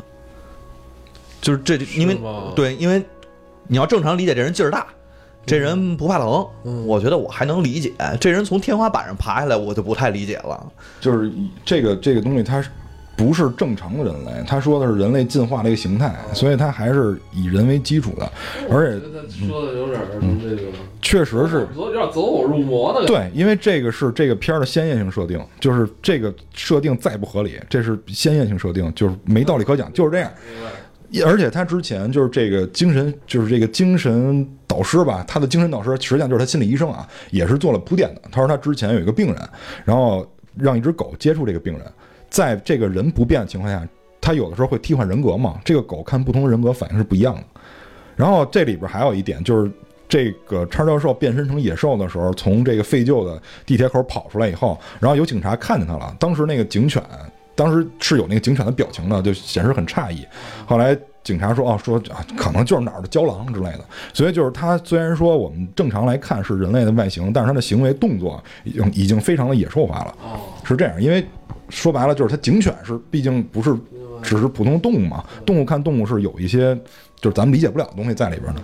[1.40, 2.18] 就是这因为
[2.58, 3.02] 对，因为
[3.68, 4.86] 你要正常理解这人劲儿大。
[5.48, 7.94] 这人不怕疼，我觉得我还能理解。
[8.20, 10.72] 这人从天花板上爬下来，我就不太理解了。
[11.00, 11.32] 就是
[11.64, 12.62] 这个这个东西，它
[13.16, 14.32] 不是正常的人类。
[14.46, 18.30] 他说的是人类进化的一个形态，所以它还是以人为基础的。
[18.70, 20.62] 而且他说的有点这个，
[21.02, 23.08] 确实是有点走火入魔的。
[23.08, 30.30] 对，因为这个是这个片儿的先验性设定，就是这个设定再不合理，这是先验性设定，就是没道理可讲，就是这样。
[31.26, 38.22] 而且他之前就是这个精神，就是这个精神导师吧，他的精神导师实际上就是他心理医生啊，也是做了铺垫的。
[38.32, 39.50] 他说他之前有一个病人，
[39.86, 41.82] 然后让一只狗接触这个病人，
[42.30, 43.88] 在这个人不变的情况下，
[44.20, 45.60] 他有的时候会替换人格嘛。
[45.64, 47.44] 这个狗看不同人格反应是不一样的。
[48.16, 49.72] 然后这里边还有一点就是。
[50.10, 56.16] 这个叉教授变身成野兽的时候，从这个废旧的地铁口跑出来以后，然后有警察看见他了。
[56.18, 57.04] 当时那个警犬，
[57.58, 60.26] 当时是有那个警犬的表情的，就显示很诧异。
[60.66, 63.80] 后来警察说：“哦，说啊，可能就是哪儿的郊狼之类的。”
[64.14, 70.16] 所以就是他虽然说我们正常来看是人类的外形，但是他的行为动作已经已经非常的野兽化了。
[70.64, 71.26] 是这样，因为
[71.70, 73.76] 说白了就是它警犬是毕竟不是
[74.22, 76.74] 只是普通动物嘛，动物看动物是有一些
[77.20, 78.62] 就是咱们理解不了的东西在里边的。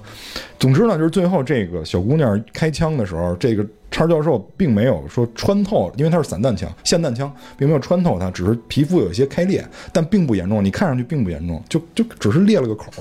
[0.58, 12.92] 总之呢，就是最后这个小姑娘开枪的时候，这个叉教授并没有说穿透，因为它是散弹枪、霰弹枪，并没有穿透它，只是皮肤有一些开裂，但并不严重，你看上去并不严重，就就只是裂了个口。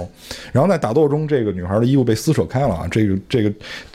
[0.53, 3.51] 然后在打斗中，这个女孩的衣服被撕扯开了啊，这个这个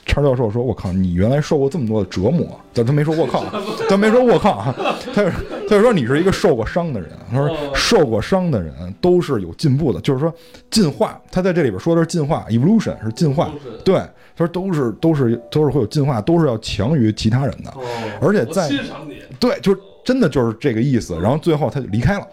[0.08, 3.46] 叉教授说：“我靠，你原来受过这么多的折磨。”但他没说“我靠”，
[3.88, 4.74] 他没说“我靠”，
[5.14, 5.30] 他就
[5.68, 7.10] 他就说你是一个受过伤的人。
[7.30, 10.34] 他说受过伤的人都是有进步的，就是说
[10.72, 11.22] 进化。
[11.32, 13.52] 他在这里边说的是进化，evolution 是进化。
[13.84, 14.02] 对，
[14.38, 17.72] 他说都是都是都是会有进化，都是要强于其他人的。
[17.72, 17.82] 哦，
[18.22, 21.20] 而且在欣赏你对，就是真的就是这个意思。
[21.20, 22.28] 然后最后他就离开了，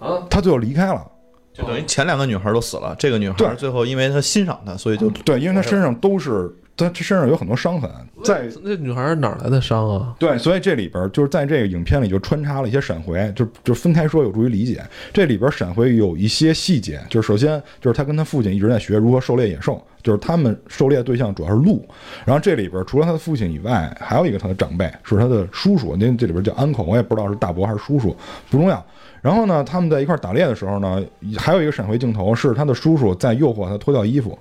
[0.00, 1.06] 啊，他最后离开了。
[1.54, 6.50] 就等于前两个女孩都死了，这个女对孩最后因为她欣赏他，所以就对，因为他身上都是
[6.82, 7.90] 他他身上有很多伤痕，
[8.24, 10.14] 在那女孩哪儿来的伤啊？
[10.18, 14.82] 对，所以这里边就是在这个影片里就穿插了一些闪回，就就分开说有助于理解。
[15.12, 21.86] 这里边闪回有一些细节，就是首先就是他跟他父亲一直在学如何狩猎野兽，就是他们狩猎对象主要是鹿。
[22.24, 28.16] 然后这里边除了他的父亲以外，还有一个他的长辈是他的叔叔，那这里边叫 uncle，我也不知道是大伯还是叔叔，
[28.50, 28.84] 不重要。
[29.20, 31.00] 然后呢，他们在一块儿打猎的时候呢，
[31.38, 34.36] 还有一个闪回镜头是他的叔叔在诱惑他脱掉衣服。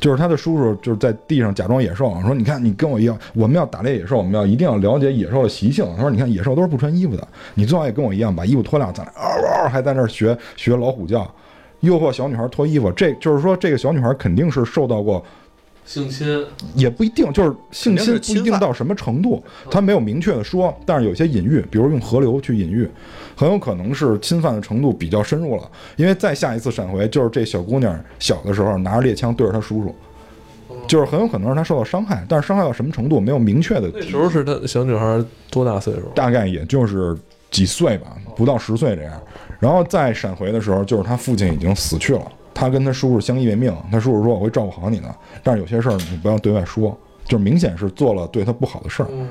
[0.00, 11.26] 就是他的叔叔，就是在地上假装野兽，说：“你看，你跟我一样，我们要打猎野兽，我们要一定要了解野兽的习性。”他说：“你看，野兽都是不穿衣服的，你最好也跟我一样，把衣服脱了，咱俩嗷嗷，还在那儿学学老虎叫，
[11.80, 12.90] 诱惑小女孩脱衣服。
[12.92, 15.24] 这就是说，这个小女孩肯定是受到过，
[15.84, 16.44] 性侵，
[16.74, 22.88] 也不一定，就是性侵不一定到什么程度，他没有明确的说，但是有些隐喻，比如用河流去隐喻，
[23.36, 25.70] 很有可能是侵犯的程度比较深入了。
[25.96, 29.94] 因为再下一次闪回，就是这小姑娘小的时候拿着猎枪对着她叔叔。
[30.86, 36.10] 就是很有可能让她受到伤害，但是伤害到什么程度没有明确的那时候是她小女孩多大岁数？
[36.14, 37.16] 大概也就是
[37.50, 39.18] 几岁吧，不到十岁这样。
[39.58, 43.74] 然后再闪回的时候，就是她父亲已经死去了，他跟他叔叔相依为命。
[43.90, 49.08] 他叔叔说：“我会照顾好你的，但是有些事儿你不要对外说。”就是明显是做了对他不好的事儿。
[49.10, 49.26] 嗯，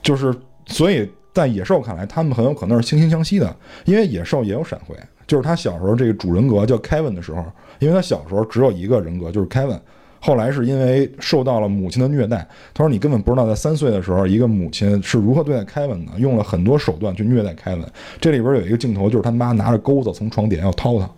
[0.00, 0.32] 就是
[0.66, 4.96] 所以在野兽看来，他们很有可能是惺惺相惜的，因为野兽也有闪回。
[5.26, 7.44] 就是他小时候这个主人格叫凯文的时候，
[7.80, 9.80] 因为他小时候只有一个人格，就是凯文。
[10.20, 17.84] 后来是因为受到了母亲的虐待，他说你根本不知道在三岁的时候，一个母亲是如何对待凯文的，用了很多手段去虐待凯文。
[18.20, 21.10] 这里边有一个镜头，就是他妈拿着钩子从床底下要掏他，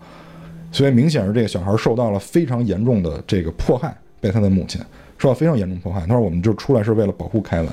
[0.76, 4.78] 所以明显是这个小孩受到了非常严重的这个迫害，被他的母亲
[5.16, 6.00] 受到非常严重迫害。
[6.02, 7.68] 他说我们就出来是为了保护凯文，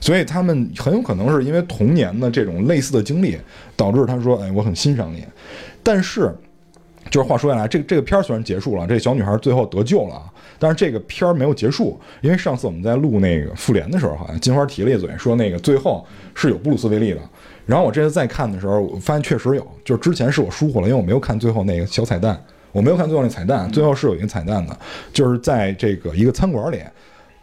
[0.00, 3.38] 所以他们很有可能是因为童年的这种类似的经历，
[3.76, 5.24] 导致他说，哎，我很欣赏你，
[5.84, 6.34] 但是。
[7.10, 10.22] 就是话说回来，这个这个片儿虽然结束了，这小女孩最后得救了啊，
[10.58, 17.20] 但是这个片儿没有结束，因为上次我们在录那个复联的时候，好像金花提了一嘴，说那个最后是有布鲁斯威利的。
[17.64, 22.38] 然后我这次再看的时候，我发现确实有，就是之前是我疏忽了，因为我没有看最后那个小彩蛋，
[22.72, 24.76] 我没有看最后那彩蛋，最后是有一个彩蛋的，
[25.12, 26.78] 就是在这个一个餐馆里，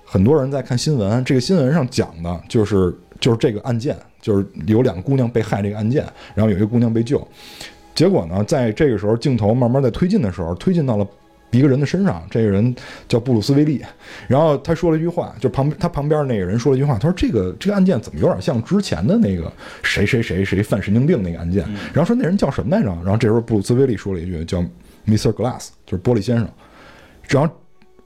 [0.04, 6.06] 很多人在看新闻，这个新闻上讲的就是就是这个案件，就是有两个姑娘被害这个案件，
[6.36, 7.26] 然后有一个姑娘被救。
[7.96, 11.06] 结果呢，在这个时候，镜头慢慢在推进的时候，推进到了
[11.52, 12.26] 一个人的身上。
[12.30, 12.76] 这个人
[13.08, 13.84] 叫布鲁斯威利，
[14.28, 19.52] 然后他说了一句话，就旁他旁边那个人说了一句话，他说：“这个这个案件怎么有点像之前的那个
[19.84, 22.90] 谁谁谁谁犯神经病那个案件？”然后说那人叫什么来着？
[23.04, 24.64] 然后这时候布鲁斯威利说了一句叫
[25.08, 25.32] “Mr.
[25.34, 26.48] Glass”，就是玻璃先生。
[27.28, 27.54] 然后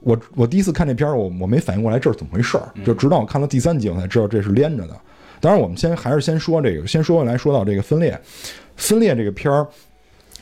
[0.00, 4.96] 我我第一次看这片儿，我我没反应过来这是怎么回事儿，就直到我看到第三集，我才知道这是连着的。
[5.40, 8.18] 当然，我们先还是先说这个，先说回来说到这个分裂。
[8.76, 9.66] 分裂这个片儿，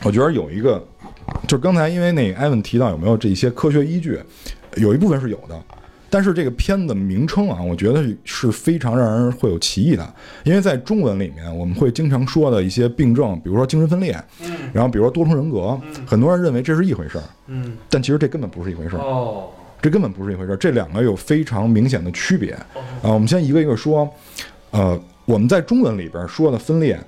[0.04, 0.82] 我觉得有一个，
[1.46, 4.20] 就是刚才因为那个艾文提到有没有这些科学依据，
[4.76, 5.60] 有一部分是有的，
[6.10, 14.12] 但是这个片子名称啊，我觉得是非常让人会有歧义的，因为在中文里面我们会经常说的一些病症，比如说精神分裂，
[14.72, 18.98] 然后比如说多重人格，很多人认为这是一回事儿，嗯，但其实这根本不是一回事儿。
[18.98, 19.48] 哦，
[19.80, 22.66] 这根本不是一回事儿，这两个有非常明显的区别啊。
[23.02, 24.08] 我们先一个一个说，
[24.72, 26.98] 呃，我们在中文里边说的分裂，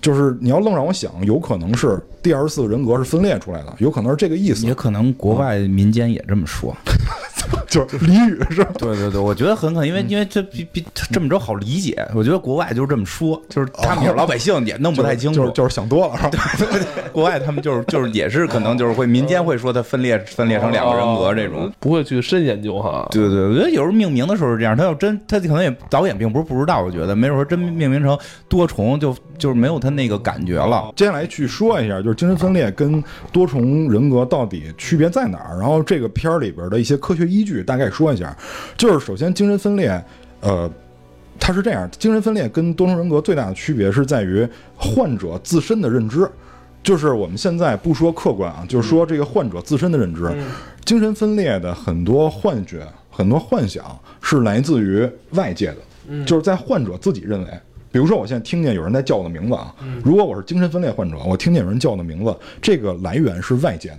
[0.00, 6.74] 就是你要愣让我想，有可能是第二十四个人格是分裂出来的，有可能是这个意思也，可能国外民间也这么说。
[7.72, 8.70] 就是俚语是吧？
[8.78, 12.06] 对对对，我觉得很可能，因为因为这比比这么着好理解。
[12.14, 15.40] 我觉得国外就是这么说，就是他们老百姓也弄不太清楚。
[15.40, 16.86] 就是就是想多了，是吧？
[17.12, 21.72] 国外他们就是就是也是可能就是会民间会说它分裂分裂成两个人格这种。
[21.80, 23.08] 不会去深研究哈。
[23.10, 28.18] 对对，我觉得有时候命名的时候是这样，他要真他可能也导演并不是不知道，我觉得没准说真命名成
[28.48, 30.92] 多重就就是没有他那个感觉了。
[30.96, 33.02] 接下来去说一下，就是精神分裂跟
[33.32, 35.58] 多重人格到底区别在哪儿？
[35.58, 38.36] 然后这个片儿里边的一些科学依据大概说一下。
[38.76, 40.02] 就是首先精神分裂，
[40.40, 40.70] 呃，
[41.38, 44.46] 它是这样，精神分裂跟多重人格最大的区别是在于
[44.76, 46.28] 患者自身的认知。
[46.82, 50.28] 就是我们现在不说客观啊，就是说这个患者自身的认知，
[50.84, 53.84] 精神分裂的很多幻觉、很多幻想
[54.20, 57.48] 是来自于外界的，就是在患者自己认为。
[57.92, 63.98] 比如说，我现在听见有人在叫我的名字啊，如果我是精神分裂患者，我听见有人叫我的名字，这个来源是外界的，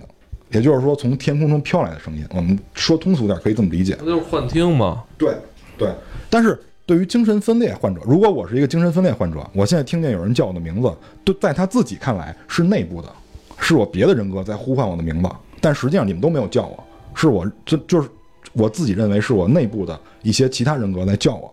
[0.54, 2.24] 也就是说从天空中飘来的声音。
[2.30, 3.96] 我们说通俗点，可以这么理解。
[3.98, 5.02] 那就是幻听嘛。
[5.18, 5.36] 对
[5.76, 5.92] 对，
[6.30, 10.92] 但是对于精神分裂患者，如果我是一个精神分裂患者，我现在听见有人叫我的名字，
[11.24, 13.12] 对，在他自己看来是内部的，
[13.58, 15.28] 是我别的人格在呼唤我的名字，
[15.60, 16.84] 但实际上你们都没有叫我，
[17.14, 18.08] 是我这就是
[18.52, 21.52] 我自己认为是我内部的一些其他人格在叫我。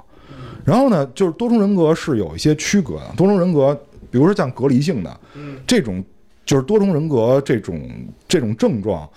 [0.64, 3.74] 然后呢，就是多重人格是有一些区隔的，多重人格，
[4.12, 5.20] 比如说像隔离性的
[5.66, 6.04] 这种，
[6.46, 7.90] 就是多重人格这种
[8.28, 9.10] 这种症状，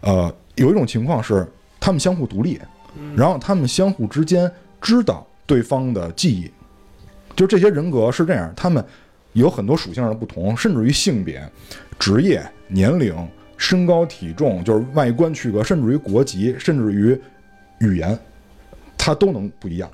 [0.00, 1.46] 呃，有一种情况是
[1.78, 2.58] 他们相互独立，
[3.16, 4.50] 然后他们相互之间
[4.80, 6.50] 知道对方的记忆，
[7.34, 8.84] 就这些人格是这样，他们
[9.32, 11.46] 有很多属性上的不同，甚至于性别、
[11.98, 13.14] 职业、年龄、
[13.56, 17.18] 身高、体重，就是外观区隔，甚至于国籍，甚至于
[17.78, 18.18] 语言，
[18.96, 19.90] 它都能不一样。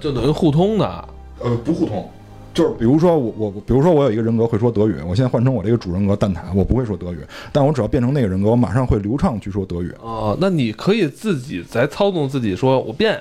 [0.00, 1.08] 就等于互通的。
[1.42, 2.10] 呃，不互通，
[2.52, 7.18] 就是比如说我我比如说我有一个人格会说德语，我现在换成我这个主人格蛋挞，我不会说德语，
[7.52, 9.92] 但我只要变成那个人格，我马上会流畅去说德语。
[10.00, 13.20] 哦，那你可以自己在操纵自己，说我变。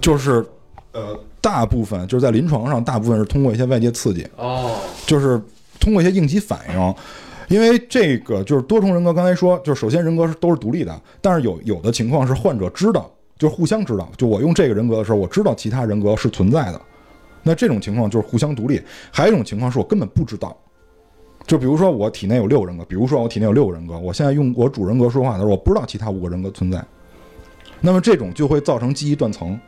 [0.00, 0.46] 就是
[0.92, 5.40] 呃，大部分就是在临床上，大部分是通过一些外界刺激，哦，就是
[5.80, 6.94] 通过一些应激反应。
[7.48, 16.80] 因为这个就是多重人格，刚才说，就是首先人格是都是独立的，但是有有的情况是患者知道，就是互相知道，就我用这个人格的时候，我知道其他人格是存在的，
[17.42, 18.80] 那这种情况就是互相独立。
[19.10, 20.56] 还有一种情况是我根本不知道，
[21.46, 26.84] 就比如说我体内有六个人格，比如说我体内有六个人格，我现在用我主人格说话的时候，我不知道其他五个人格存在，
[27.80, 29.58] 那么这种就会造成记忆断层。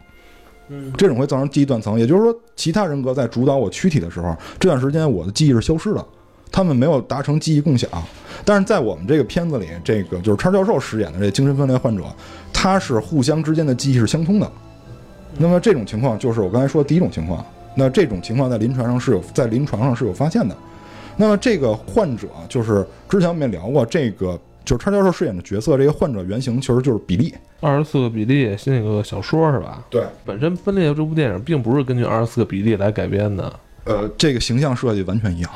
[0.96, 6.02] 这种会造成记忆断层，也就是说，其他人格在主导我躯体的时候，这段时间我的记忆是消失的，
[6.50, 7.90] 他们没有达成记忆共享。
[8.42, 12.04] 但是在我们这个片子里，这个就是叉教授饰演的这精神分裂患者，
[12.54, 14.50] 他是互相之间的记忆是相通的。
[15.36, 17.44] 那么这种情况就是我刚才说的第一种情况。
[17.74, 20.56] 那这种情况在临床上是有在临床上是有发现的。
[21.16, 27.34] 那么这个患者就是之前我们也聊过，这个就是叉教授饰演的角色，这个患者原型其实就是比利。
[27.60, 29.84] 二十四个比利是那个小说是吧？
[29.88, 33.52] 对，本身《分裂》这部电影并不是根据二十四个比利来改编的。
[33.84, 35.50] 呃，这个形象设计完全一样，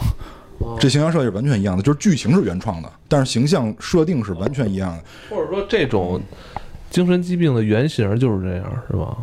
[0.78, 5.02] 这形象设计是完全一样的，就是剧情是原创的，但是形象设定是完全一样的。
[5.30, 6.20] 或者说，这种
[6.90, 9.16] 精神疾病的原型就是这样，是吧？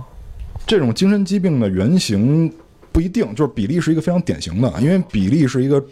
[0.65, 2.51] 这种精神疾病的原型
[2.93, 5.83] 不一定，就是比利是一个非常典型的，因为比利是一个，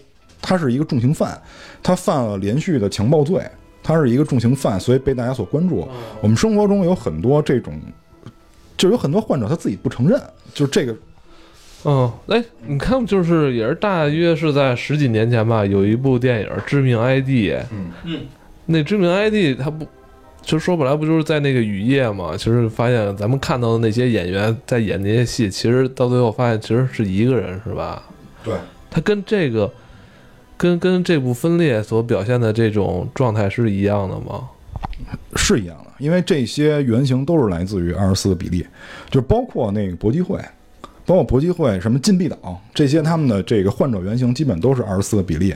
[0.41, 1.37] 他是一个重刑犯，
[1.81, 3.43] 他犯了连续的强暴罪，
[3.81, 5.87] 他是一个重刑犯，所以被大家所关注。
[6.21, 7.73] 我们生活中有很多这种，
[8.77, 10.21] 就有很多患者他自己不承认，
[10.53, 10.95] 就是这个
[11.83, 17.27] 嗯，哎，你看，就是也是大约是在十几年前吧，有一部电影《致命 ID》。
[17.71, 18.19] 嗯嗯，
[18.67, 19.87] 那《致命 ID》它不，
[20.43, 22.35] 其实说白了不就是在那个雨夜嘛？
[22.35, 28.03] 其实发现咱们看到的那些演员在演那些戏，其实到最后发现其实是一个人，是吧？
[28.43, 28.53] 对，
[28.89, 29.71] 他跟这个，
[30.57, 34.49] 跟跟这部分裂所表现的这种状态是一样的吗？
[35.35, 38.65] 是一样的，因为这些原型都是来自于二十四个比例，
[39.09, 40.39] 就包括那个搏击会，
[41.05, 45.53] 包括搏击会什么禁闭岛这些，他们的这个患者原型基本都是二十四个比例。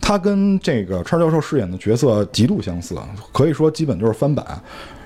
[0.00, 2.96] 他跟这个川教授饰演的角色极度相似，
[3.32, 4.46] 可以说基本就是翻版。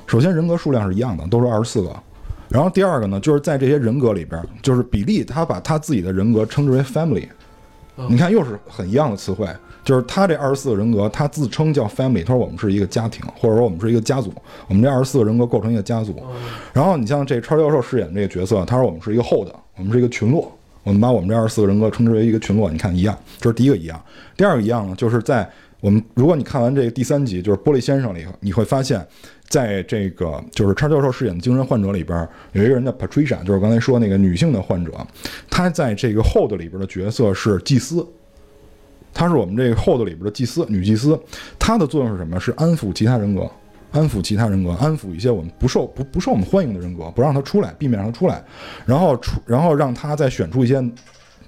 [0.07, 1.95] 首先人格数量是一样的，都是二十四个。
[2.49, 7.29] 然后第二个呢，就是在这些人格里边，就是比利他把他自己的人格称之为 family，
[8.09, 9.47] 你看又是很一样的词汇。
[9.85, 14.31] 就是他这二十四个人格，他自称叫 family，他说我们是一个家庭，或者说我们是一个家族，
[14.67, 16.15] 我们这二十四个人格构成一个家族。
[16.75, 20.53] 然后你像这超教授饰演这个角色，他说我们是一个后的，我们是一个群落，
[20.83, 22.71] 我们把我们这二十四个人格称之为一个群落。
[22.71, 24.01] 你看一样，这是第一个一样。
[24.37, 25.49] 第二个一样呢，就是在
[25.81, 29.07] 我们如果你看完这个第三集，就是玻璃先生里，你会发现，
[29.49, 34.93] 在这个就是叉教授饰演的精神患者里边，有一个人叫 Patricia，就是刚才说那个女性的患者，
[35.49, 38.05] 她在这个 Hold 里边的角色是祭司。
[39.15, 41.19] 她是我们这个 Hold 里边的祭司，女祭司，
[41.59, 42.39] 她的作用是什么？
[42.41, 43.49] 是安抚其他人格，
[43.91, 48.43] 安抚其他人格，安抚一些我们不受不不受我们欢迎的人格，不让他出来，避免让他出来，
[48.85, 50.83] 然后出，然后让他再选出一些，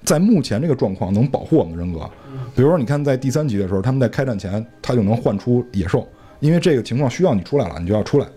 [0.03, 2.09] 在目前这个状况能保护我们的人格。
[2.55, 6.07] 比如说，你看在第三集的时候，他们在开战前，他就能唤出野兽，
[6.39, 8.27] 因为这个情况需要你出来了，你就要出来，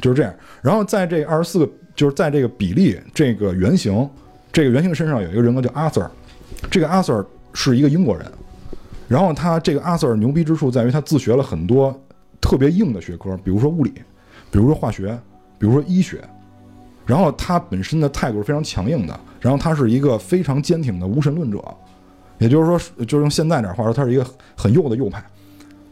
[0.00, 0.34] 就是这样。
[0.62, 4.08] 然后在这二十四个，就是在这个比例这个原型，
[4.52, 6.10] 这个原型身上有一个人格叫阿 Sir，
[6.70, 8.26] 这个阿 Sir 是一个英国人。
[9.06, 11.94] 然后他这个阿 Sir 牛逼之处在于他自学了很多
[12.44, 13.90] 特别硬的学科，比如说物理，
[14.50, 15.18] 比如说化学，
[15.58, 16.22] 比如说医学。
[17.06, 21.62] 然后他本身的态度是非常强硬的，然后他是一个非常坚挺的无神论者，
[22.38, 25.24] 也就是说，就用现在点话说，他是一个很右的右派，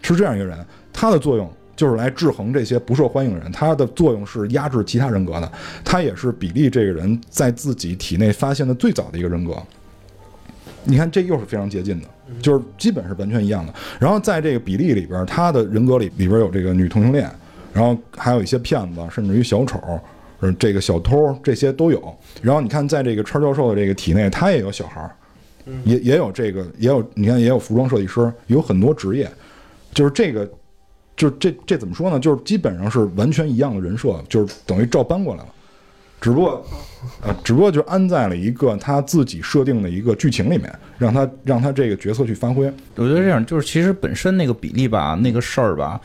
[0.03, 0.59] 是这样一个人。
[0.93, 5.51] 他的作用就是来制衡这些不受欢迎人，他的作用是压制其他人格的。
[5.83, 9.57] 他也是比利这个人在自己体内发现的最早的一个人格。
[10.85, 12.09] 你看，这又是非常接近的。
[12.41, 13.75] 就是基本是完全一样的。
[14.01, 17.31] 然后在这个比例里边，他的人格里里边有这个女同性恋，
[17.73, 19.79] 然后还有一些骗子，甚至于小丑，
[20.41, 22.03] 呃，这个小偷这些都有。
[22.41, 25.15] 然后你看，在这个川教授的这个体内，他也有小孩，
[25.85, 29.31] 也也有这个，也有你看也有服装设计师，有很多职业。
[29.93, 30.51] 就是这个，
[31.15, 32.19] 就是这这怎么说呢？
[32.19, 35.49] 就是基本上是完全一样的人设，就是等于照搬过来了。
[36.23, 36.65] 只不过，
[37.23, 42.65] 呃，只不过就安在了一个他自己设定的一个剧情里面，让他让他这个角色去发挥。
[42.95, 46.01] 我觉得这样就是，其实本身那个比例吧，那个事儿吧，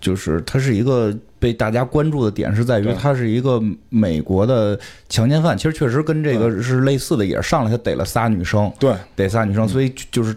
[0.00, 4.76] 就是它是一个被大家关注的点，是在于他是一个美国的
[5.08, 5.56] 强奸犯。
[5.56, 10.36] 其实确实跟这个是类似的，也是上来他逮了仨女生，对，逮仨女生，所以就是。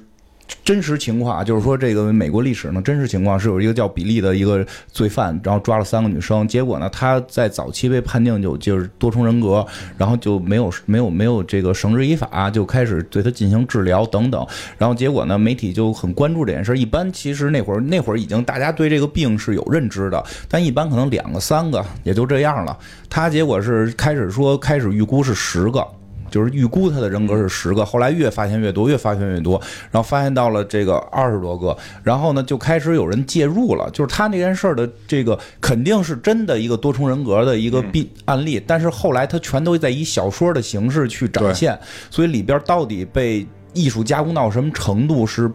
[0.64, 9.66] 真实情况就是说，这个美国历史呢，真实情况是有一个叫比利的一个罪犯，然后抓了三个女生，结果呢，他在早期被判定就就是多重人格，
[9.98, 14.46] 然后就没有没有没有这个绳之以法，就开始对他进行治疗等等，
[14.78, 16.78] 然后结果呢，媒体就很关注这件事。
[16.78, 22.78] 一般其实那会儿那会儿已经大家对这个病是有认知的，但一般可能两个三个也就这样了。
[23.10, 25.86] 他结果是开始说开始预估是十个。
[26.34, 29.62] 就是预估他的人格是十个，后来越发现越多，越发现越多，
[29.92, 33.88] 然后发现到了这个二十多个，然后呢就开始有人介入了。
[33.92, 41.78] 就是他那件事儿的这个肯定是真的一个多重人格的一个病案例，但是后来他全都在以小说的形式去展现，
[42.10, 45.48] 所以里边到底被艺术加工到什么程度是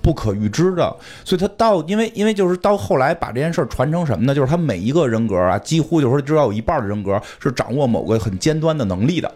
[0.00, 0.94] 不可预知的。
[1.24, 4.32] 所以他到因为因为就是到后来把这件事儿传成什么呢？
[4.32, 9.28] 就是他每一个人格啊，几乎就是说至少有一半的人格是掌握某个很尖端的能力的。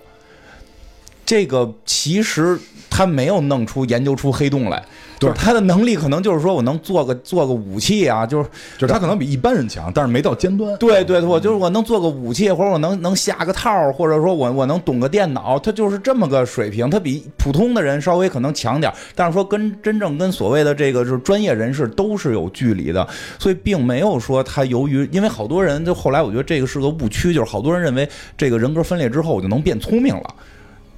[1.26, 2.56] 这个其实
[2.88, 4.82] 他没有弄出研究出黑洞来，
[5.18, 8.48] 就是他的能力可能就是说我能做个做个武器啊，就是
[8.78, 10.74] 就是他可能比一般人强，但是没到尖端。
[10.78, 16.88] 对对，我就是我能做个武器，或者我能能下个套，或者说我我能懂个电脑，他就是这么个水平。
[16.88, 23.06] 他比普通的人稍微可能强点，但是说跟真正跟所谓的这个就是专业人士都是有距离的，
[23.36, 28.08] 所以并没有说他由于因为好多人就后来我觉得这个是个误区，就是好多人认为
[28.38, 30.34] 这个人格分裂之后我就能变聪明了。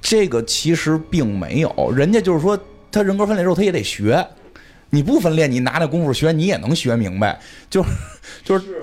[0.01, 2.57] 这个其实并没有，人家就是说，
[2.91, 4.25] 他人格分裂之后，他也得学。
[4.91, 7.39] 你不分裂，你拿那功夫学，你也能学明白。
[7.69, 7.85] 就
[8.43, 8.81] 就是，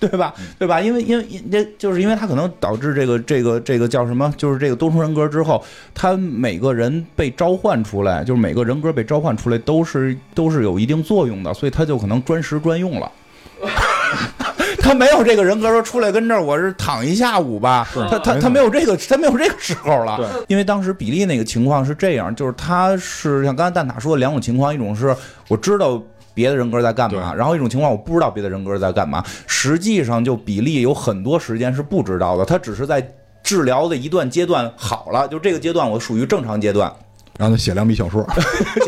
[0.00, 0.34] 对吧？
[0.58, 0.80] 对吧？
[0.80, 4.34] 因为因为那就是因为他可能导致这个这个这个叫什么？
[4.36, 13.12] 就是这个多重人格之后，他每个人被召唤出来，就是每个人格被召唤出来，都是都是有一定作用的，所以他就可能专时专用了。
[14.88, 20.18] 他没有这个人格说出来跟这儿我是躺一下午吧，他他他没有这个他没有这个时候了。
[20.48, 25.14] 因为当时比利那个情况是这样，就是他是像刚才蛋挞说的两种情况，一种是
[25.48, 29.22] 我知道别的人格在干嘛，然后一种情况我不知道别的人格在干嘛。
[29.46, 33.06] 实际上就比利有很多时间是不知道的，他只是在
[33.42, 36.90] 治疗的一段阶段好了，就这个阶段我属于正常阶段。
[37.36, 38.26] 然后他写两笔小说，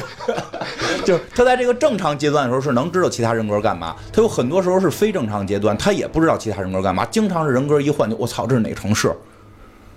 [1.10, 9.12] 就他在这个正常阶段的时候是能知道其他人格干嘛，他有很多时候是非正常阶段，他也不知道其他人格干嘛，经常是人格一换就我操，这是哪个城市？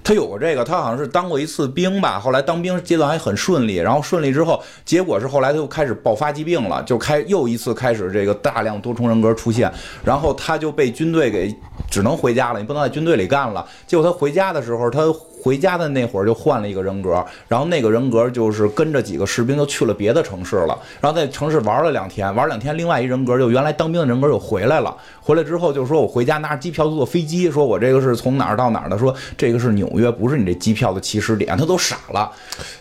[0.04, 9.72] 他有过这个，他好像是当过一次兵吧，后来当兵阶段还很顺利，然后顺利之后，结果是后来他又开始爆发疾病了，就开又一次开始这个大量多重人格出现，
[10.04, 11.56] 然后他就被军队给
[11.90, 13.66] 只能回家了，你不能在军队里干了。
[13.88, 15.00] 结果他回家的时候，他
[15.44, 32.32] 回家的那会儿就换了一个人格，然后那个人格就是跟着几个士兵就去了别的城市了，然后在城市玩了两天，玩两天，另外一人格就原来当兵的人格又回来了，回来之后就说我回家拿着机票坐飞机，说我这个是从哪儿到哪儿的，说这个是纽约，不是你这机票的起始点，他都傻了，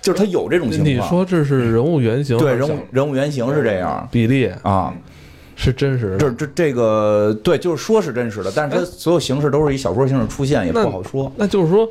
[0.00, 0.88] 就是他有这种情况。
[0.88, 2.38] 你说这是人物原型？
[2.38, 4.94] 对，人物人物原型是这样，比例啊。
[5.54, 11.30] 是真实的，这这这个对，就是说是真实的，但是它所有形式都是以小说形式出现，也不好说。
[11.36, 11.86] 那就是说，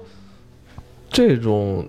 [1.11, 1.85] 这种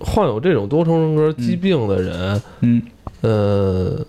[0.00, 2.82] 患有这种多重人格疾病的人，嗯
[3.20, 4.04] 呃，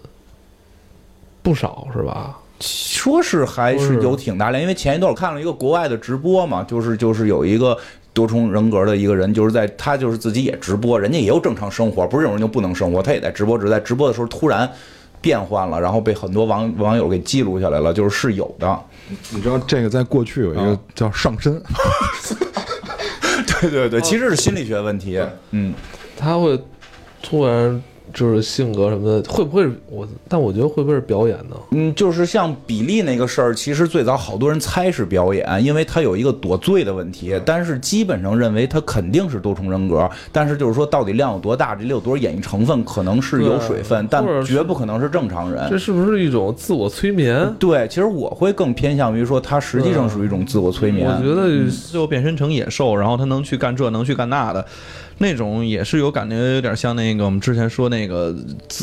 [1.41, 2.37] 不少是吧？
[2.59, 7.77] 说是还是有挺大量，因为前一段我看了一个国外的直播嘛，就是就是有一个
[8.13, 14.69] 多重人格的一个人，就是在他就是自己也直播，人家也有正常生活，不是这种人就不能生活，他也在直播，只是在直播的时候突然。
[15.19, 18.79] 变换了，然后被很多网网友给记录下来了，就是是有的。
[19.31, 21.59] 你知道这个在过去有一个叫上身，
[23.61, 25.19] 对对对，其实是心理学问题。
[25.51, 25.73] 嗯，
[26.17, 26.59] 他会
[27.21, 27.81] 突然。
[28.13, 30.07] 就是性格什么的，会不会我？
[30.27, 31.55] 但我觉得会不会是表演呢？
[31.71, 37.39] 嗯，就是像比利那个事儿，其实最早好多人猜是表演，因为他有一个躲罪的问题。
[37.45, 40.09] 但是基本上认为他肯定是多重人格。
[40.31, 45.67] 但是就是说，到底量有多大，这里有多少演绎成分，可能是有水分，但绝不可能是正常人。
[45.69, 47.53] 这是不是一种自我催眠？
[47.59, 51.07] 对，其实我会更偏向于说，他实际上属于一种自我催眠。
[51.09, 54.65] 我觉得最后变身成野兽，然后他能去干这，能去干那的。
[55.19, 58.35] 那种也是有感觉，有点像那个我们之前说那个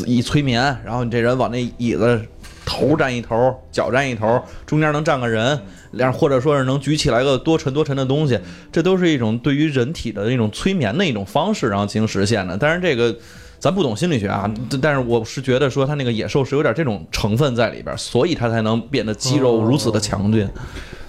[0.05, 2.21] 一催眠，然后你这人往那椅子
[2.65, 5.57] 头站一头，脚站一头，中间能站个人，
[5.91, 8.37] 然后或者说是能举起来个多沉多沉的东西，
[8.71, 12.57] 这都是一种对于人体的一种催眠的一种方式，然后进行实现的。
[12.57, 13.15] 但是这个
[13.57, 20.49] 咱不懂心理学啊，但是我是觉得说他那个野兽是有点这种成分在里边，所以他才能变得肌肉如此的强劲，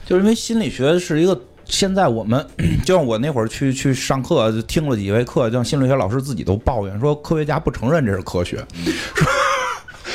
[0.04, 1.40] 就是因为心理学是一个。
[1.66, 2.44] 现在我们
[2.84, 8.64] 就像我那会儿去去上课，就听了几位课，像心理学老师自己都抱怨说，科学家不承认这是科学。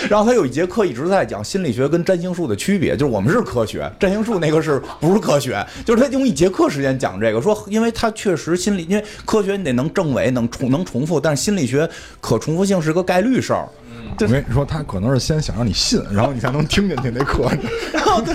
[0.09, 5.63] 然后他有一节课一直在讲心理学跟占星术的区别，就是我们是科学，占星术那个是不是科学？
[5.85, 11.87] 就是他用一节课时间讲这个，说因为他确实心理，因为科学你得能证伪，能重能重复，但是心理学
[12.19, 13.69] 可重复性是个概率事儿。
[14.19, 17.47] 我跟你说，他可能是先想让你信，然后你才能听进去那课。
[17.93, 18.33] 然后对。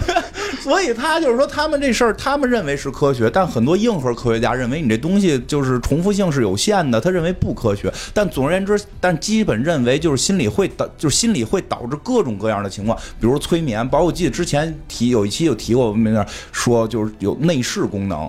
[0.67, 7.89] 所以他就是说，他们这事儿，他们认为是科学，但很多硬核科学家认为你这东西就是重复性是有限的，他认为不科学。
[8.13, 13.89] 但总而言之，但基本认为就是心理会导，就是心理会导致各种各样的情况，比如催眠。
[13.89, 18.29] 包括我记得之前提有一期有提过，我们那说就是有内视功能。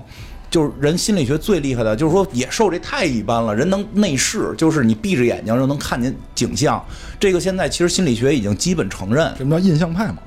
[0.50, 6.82] 就是人心理学最厉害的，就是说野兽这太一般了，人能内视，就是你闭着眼睛就能看见景象。
[7.20, 9.36] 这个现在其实心理学已经基本承认。
[9.36, 10.18] 什么叫印象派嘛？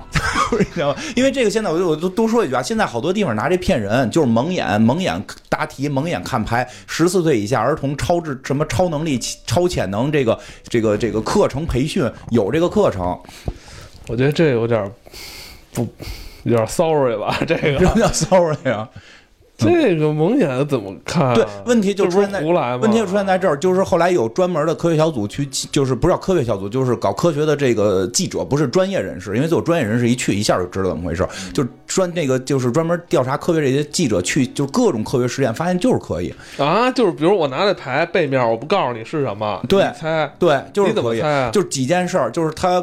[1.16, 13.18] 因为这个现在我就我就多说一句啊，现在好多地方拿这骗人，就是蒙眼蒙眼答题，蒙眼看牌，十四岁以下儿童超智什么超能力超潜能这个这个这个课程培训有这个课程。
[14.08, 14.90] 我觉得这有点
[15.72, 15.86] 不
[16.42, 17.38] 有点 sorry 吧？
[17.46, 18.88] 这个什么叫 sorry 啊？
[19.68, 21.34] 这个蒙眼怎么看？
[21.34, 41.50] 对，问题就出现在问题就出现在这儿，就是后来有专门的科学小组去，就是不是叫科学小组，就是搞科学的这个记者，不是专业人士，因为有专业人士一去一下就知道怎么回事，就专那个就是专门调查科学这些记者去，就各种科学实验发现就是可以啊，就是比如我拿那牌背面，我不告诉你是什么，对，猜，对，就是你怎么猜啊？
[41.50, 42.82] 就是几件事儿，就是他。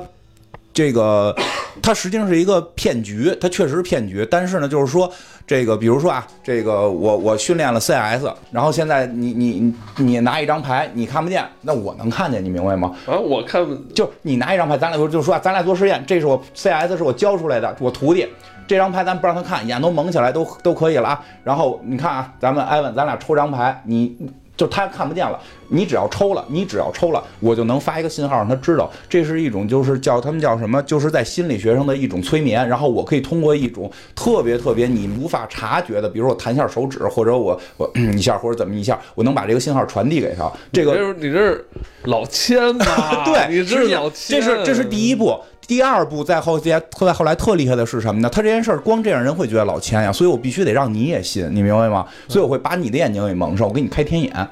[0.78, 1.36] 这个，
[1.82, 4.24] 它实际上是一个骗局，它确实是骗局。
[4.30, 5.12] 但是呢，就是说，
[5.48, 12.94] 这个，比如说啊，这个我我训练了 CS，然后现在你你你拿一张牌，你看不见，那我能看见，你明白吗？
[13.08, 18.28] 啊，我看就你拿一张牌，咱俩就就说咱俩做实验，这是我 CS 是我教出来的，我徒弟，
[18.68, 21.26] 这张牌咱不让他看，眼都蒙起来都都可以了啊。
[21.44, 24.16] 然后你看啊，咱们艾文，咱俩抽张牌，你。
[24.58, 32.68] 就他看不见了，你只要抽了，你只要抽了，我就能发一个信号让他知道，这是一种就是叫他们叫什么，就是在心理学上的一种催眠。
[32.68, 40.52] 然后我可以通过一种特别特别你无法察觉的，比如说我弹一下手指，或者我我一下或者怎么一下，我能把这个信号传递给他。
[40.74, 41.64] 这个你这是
[42.06, 43.24] 老千吧？
[43.32, 44.42] 对，你这是老千。
[44.42, 48.30] 这是这是第一步，第二步在后接在后来特厉害的是什么呢？
[48.30, 52.06] 他这件事儿光这样人会觉得老千呀，所以我必须得让你也信，你明白吗？
[52.30, 54.48] 所以我会把你的眼睛给蒙上，我给你开天眼。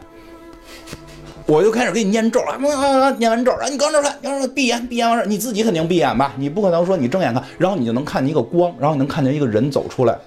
[1.45, 10.17] 我就开始给你念咒了，啊念完咒，然后你刚这看，然后闭眼，闭眼完事儿，你自己肯定闭眼吧，你不可能说你睁眼看，然后你就能看见一个光，然后你能看见一个人走出来。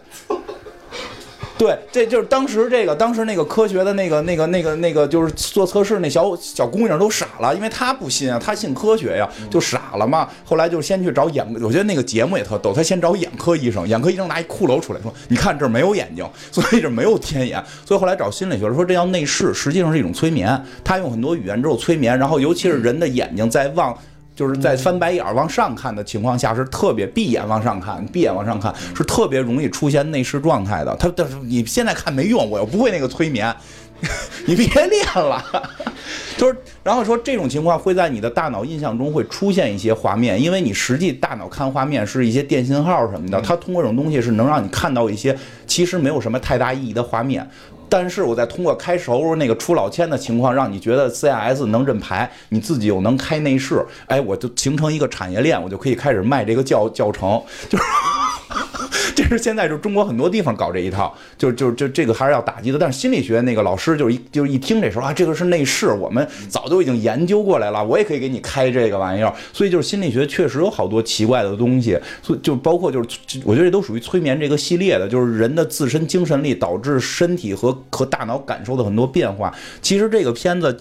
[1.58, 10.28] 对，这就是当时这个，当时那个科学的那个、那个、那个、那个，就是做测试那小小姑娘都傻了，因为她不信啊，她信科学呀，就傻了嘛。
[10.44, 20.56] 后来就先去找眼，我觉得那个节目也特逗，她先找眼科医生，眼科医生拿一骷髅出来说：“你看这儿没有眼睛， 所以这没有天眼。”所以后来找心理学说这叫内视，实际上是一种催眠。
[20.84, 23.92] 他用很多语言之后催眠，然后尤其是人的眼睛在望。
[24.38, 30.94] 就是在翻白眼儿往上看的情况下，是特别闭眼往上看，闭眼往上看是特别容易出现内视状态的。
[30.94, 33.52] 他但是你现在看没用，我又不会那个催眠，
[34.46, 35.44] 你别练了。
[36.38, 45.36] 就是然后说这种情况会在你的大脑印象中会出现一些画面，因为你实际大脑看画面是一些电信号什么的，它通过这种东西是能让你看到一些
[45.66, 47.44] 其实没有什么太大意义的画面。
[47.88, 57.84] 但是我再通过开熟那个出老千的情况，让你觉得 CIS 能认牌，你自己又能开内饰，哎，我就形成一个产业链，我就可以开始卖这个教教程，就是。
[59.18, 62.78] 这是现在就中国很多地方搞这一套，就就就这个还是要打击的。
[62.78, 69.34] 但是心理学那个老师就是一就是一听这时候啊，这个是内饰，我们早就已经研究过来了，我也可以给你开这个玩意儿。
[69.52, 73.08] 所以就是心理学确实有好多奇怪的东西，所以就包括就是
[73.44, 79.52] 我觉得这都属于催眠这个系列的，就是人的自身精神力导致身体和和大脑感受的很多变化。
[79.82, 80.78] 其实这个片子。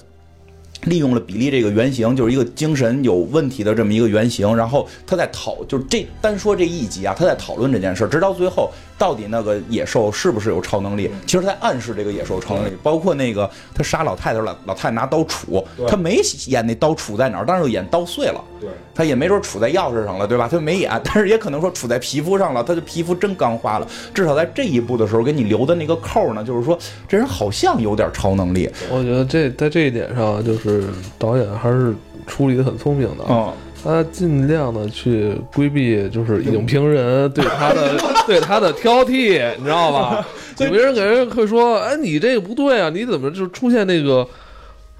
[0.83, 8.71] 利用了比利这个原型，就是一个精神有问题的这么一个原型，然后他在讨，就是这单说这一集啊，他在讨论这件事，直到最后。
[8.97, 11.11] 到底那个野兽是不是有超能力？
[11.25, 18.43] 其实他在暗示这个野兽超能力，包括那个他杀老太太，老老太太拿刀杵，他没演那刀杵在哪儿，当时就演刀碎了。
[18.59, 20.47] 对，他也没说杵在钥匙上了，对吧？
[20.49, 23.87] 他没演，但是也可能说杵在皮肤上了，他的皮肤真刚化了。
[24.13, 26.77] 至少在这一步的时候给你留的那个扣呢，就是说
[27.07, 28.69] 这人好像有点超能力。
[28.89, 30.85] 我觉得这在这一点上，就是
[31.19, 31.93] 导演还是
[32.25, 33.23] 处理的很聪明的。
[33.29, 33.53] 嗯。
[33.83, 37.97] 他尽量的去规避，就是影评人对他的
[38.27, 40.25] 对他的挑剔，你知道吧？
[40.59, 44.27] 有别人给人会说，哎，你这个不对啊，你怎么就出现那个？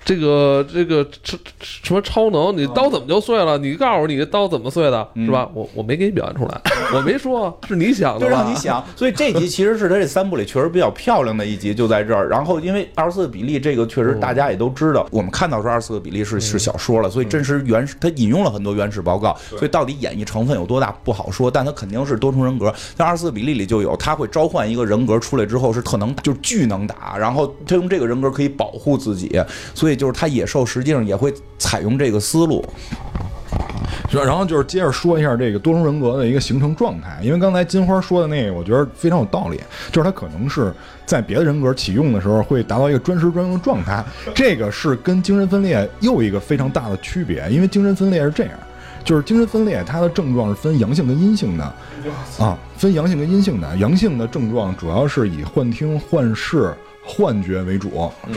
[0.07, 2.55] 这个这个什什么超能？
[2.55, 3.57] 你刀怎么就碎了？
[3.57, 5.49] 你告诉我你的刀怎么碎的，是吧？
[5.53, 6.61] 我我没给你表现出来，
[6.95, 8.81] 我没说，是你想的，就让你想。
[8.95, 12.29] 所以这集其实是他这三部里确实比较漂亮的一集，就在这儿。
[12.29, 22.73] 然后因为二十四个比例这个确实大家也都知道，我们看到说二十四个比例是是小说了，所以真实原始他引用了很多原始报告，所以到底演绎成分有多大不好说，但他肯定是多重人格。
[22.95, 29.29] 在二十四个比例里就有，他会召唤一个人格出来之后是特能打，就是巨能打，然后他用这个人格可以保护自己，
[29.73, 32.63] 所以就是他野兽实际上也会采用这个思路。
[34.09, 39.59] 然后就是接着说一下这个多重人格的一个形成状态，因为刚才金花说的那个，我觉得非常有道理，
[39.91, 40.73] 就是他可能是
[41.05, 44.01] 在别的人格启用的时候会达到一个专时专用的状态，
[44.33, 48.53] 这个是跟精神分裂又一个非常大的区别，因为精神分裂是这样，
[49.03, 51.63] 就是精神分裂它的症状是分阳性跟阴性的
[52.39, 56.73] 啊，分阳性跟阴性的，阳性的症状主要是以幻听、幻视。
[57.07, 57.89] 幻觉为主，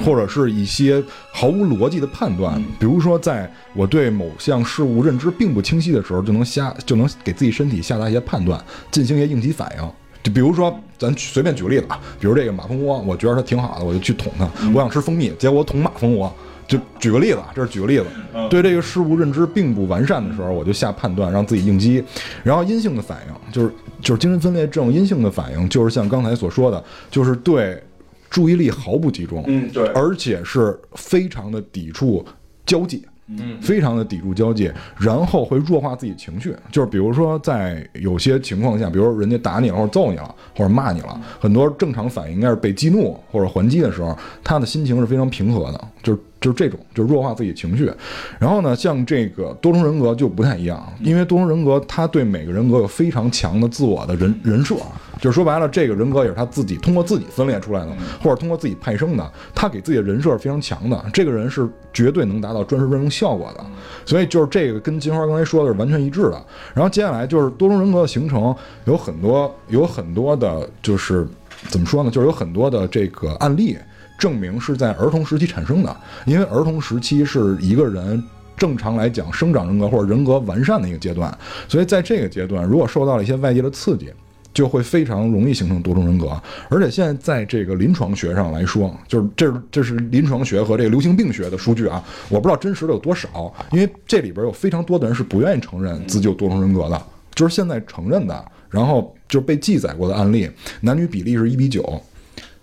[0.05, 1.03] 或者是一些
[1.33, 8.63] 毫无逻辑的判断，比如说，在我对某项事物认知并不清晰的时候，就能下就能给自己身体下达一些判断，
[8.93, 9.91] 进行一些应急反应。
[10.23, 14.49] 就比如说，咱随便举个例子啊，比如这个马蜂窝，我觉得它挺好的，我就去捅它。
[14.73, 16.33] 我想吃蜂蜜，结果我捅马蜂窝。
[16.69, 18.07] 就举个例子，这是举个例子。
[18.49, 22.05] 对这个事物认知并不完善的时候，我就下判断，让自己应激。
[22.45, 27.83] 然后阴性的反应就是就是精神分裂症阴性的反应，就是像刚才所说的，就是对。
[28.31, 32.25] 注意力毫不集中，嗯，对，而且是非常的抵触
[32.65, 36.55] 交际，嗯，非常的抵触交际，然后会弱化自己情绪。
[36.71, 47.91] 就是比如说，在有些情况下，比如说人家打你了，或者揍你了，或者骂你了，很多正常反应应该是被激怒或者还击的时候，他的心情是非常平和的，就是就是这种，就是弱化自己情绪。
[48.39, 54.77] 然后呢，像这个多重人格就不太一样，因为多重人格他对每个人格有非常强的自我的人人设。
[55.21, 59.33] 就是说白了，这个人格也是他自己通过自己分裂出来的，或者通过自己派生的。
[59.55, 63.63] 他给自己的人设是非常强的，这个人是绝对能达到专时专用效果的。
[64.07, 66.43] 所以就是这个跟金花刚才说的是完全一致的。
[66.73, 71.29] 然后接下来就是多重人格的形成，有很多有很多的，就是
[71.69, 72.11] 怎么说呢？
[72.11, 73.77] 就是有很多的这个案例
[74.21, 75.97] 证明是在儿童时期产生的，
[76.27, 78.23] 因为儿童时期是一个人
[78.57, 84.11] 正常来讲生长人格或者人格完善的一个阶段，所以在这个阶段，如果受到了一些外界的刺激。
[84.53, 86.31] 就会非常容易形成多重人格，
[86.69, 97.01] 而且现在在这个临床学上来说，就是这这是临床学和这个流行病学的数据啊，我不知道真实的有多少，因为这里边有非常多的人是不愿意承认自己有多重人格的，
[97.33, 100.51] 就是现在承认的，然后就是被记载过的案例，
[100.81, 102.03] 男女比例是一比九，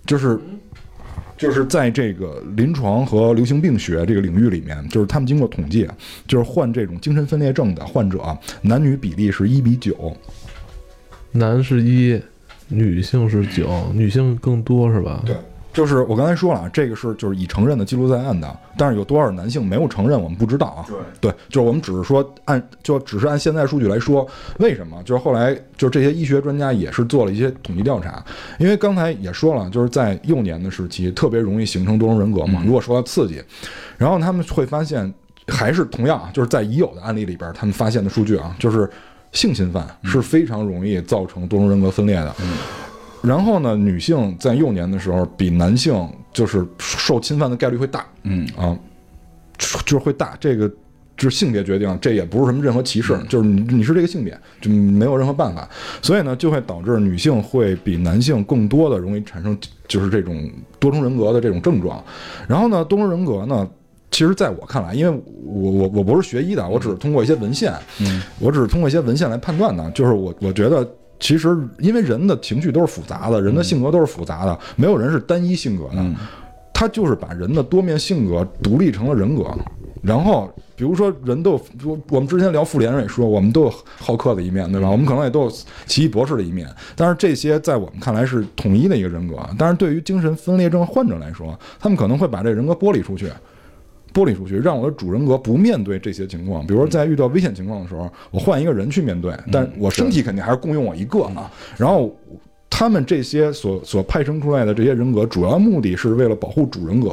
[0.05, 0.37] 就是
[1.37, 5.87] 就是在这个临床和流行病学这个领域里面，就是他们经过统计，
[6.27, 10.15] 就是患这种精神分裂症的患者，男女比例是一比九。
[11.31, 12.19] 男是一，
[12.67, 15.21] 女性是九，女性更多是吧？
[15.25, 15.35] 对，
[15.77, 20.81] 就是我刚才说了啊，这个是就是已承认的记录在案的，但是有多少男性没有承认，我们不知道啊。
[20.87, 24.99] 对，对，就是我们只是说按就只是按现在数据来说，为什么？
[25.03, 28.25] 就是后来就是这些医学专家也是做了一些统计调查，
[28.57, 33.39] 因为刚才也说了，就是在幼年的时期特别容易形成多重人格嘛，如果受到刺激，
[33.99, 35.13] 然后他们会发现，
[35.47, 38.89] 还是同样啊，就是在已有的案例里边，他们发现的数据啊，就是
[39.31, 42.33] 性侵犯是非常容易造成多重人格分裂的。
[43.21, 48.77] 然后呢，女性在幼年的时候比男性就是受侵犯的概率会大，嗯啊，
[49.57, 50.37] 就是会大。
[50.39, 50.69] 这个
[51.17, 55.67] 就是性别决定，这也不是什么任何歧视，就是你你是这个性别，就没有任何办法。
[56.01, 59.57] 所以呢，就会导致女性会比男性更多的容易产生
[59.87, 60.49] 就是这种
[60.79, 62.03] 多重人格的这种症状。
[62.47, 63.67] 然后呢，多重人格呢。
[64.09, 69.91] 其实，在我看来，因为我我我不是学医的，我只是通过一些文献，嗯，我只是通过一些文献来判断的。
[69.91, 70.89] 就是我我觉得，
[71.19, 75.95] 其实因为人的情绪都是复杂的，人的性格都是复杂的，没有人是单一性格的。
[75.97, 76.15] 嗯
[76.79, 79.45] 他就是把人的多面性格独立成了人格。
[80.03, 84.87] 然后，比如说，人都有，我我们之前聊复联也说，我们都有好客的一面，对吧？
[84.87, 85.51] 我们可能也都有
[85.87, 89.37] 奇异博士的一面，但是这些在我们看来是统一的一个人格。
[89.57, 93.27] 但是对于精神分裂症患者来说，他们可能会把这人格剥离出去。
[94.17, 96.65] 剥离出去，让我的主人格不面对这些情况。
[96.65, 101.51] 比如说，在遇到危险情况的时候，我换一个人去面对，但我身体肯定还是共用我一个啊。
[101.77, 102.11] 然后，
[102.67, 107.11] 他们这些所所派生出来的这些人格，主要目的是为了保护主人格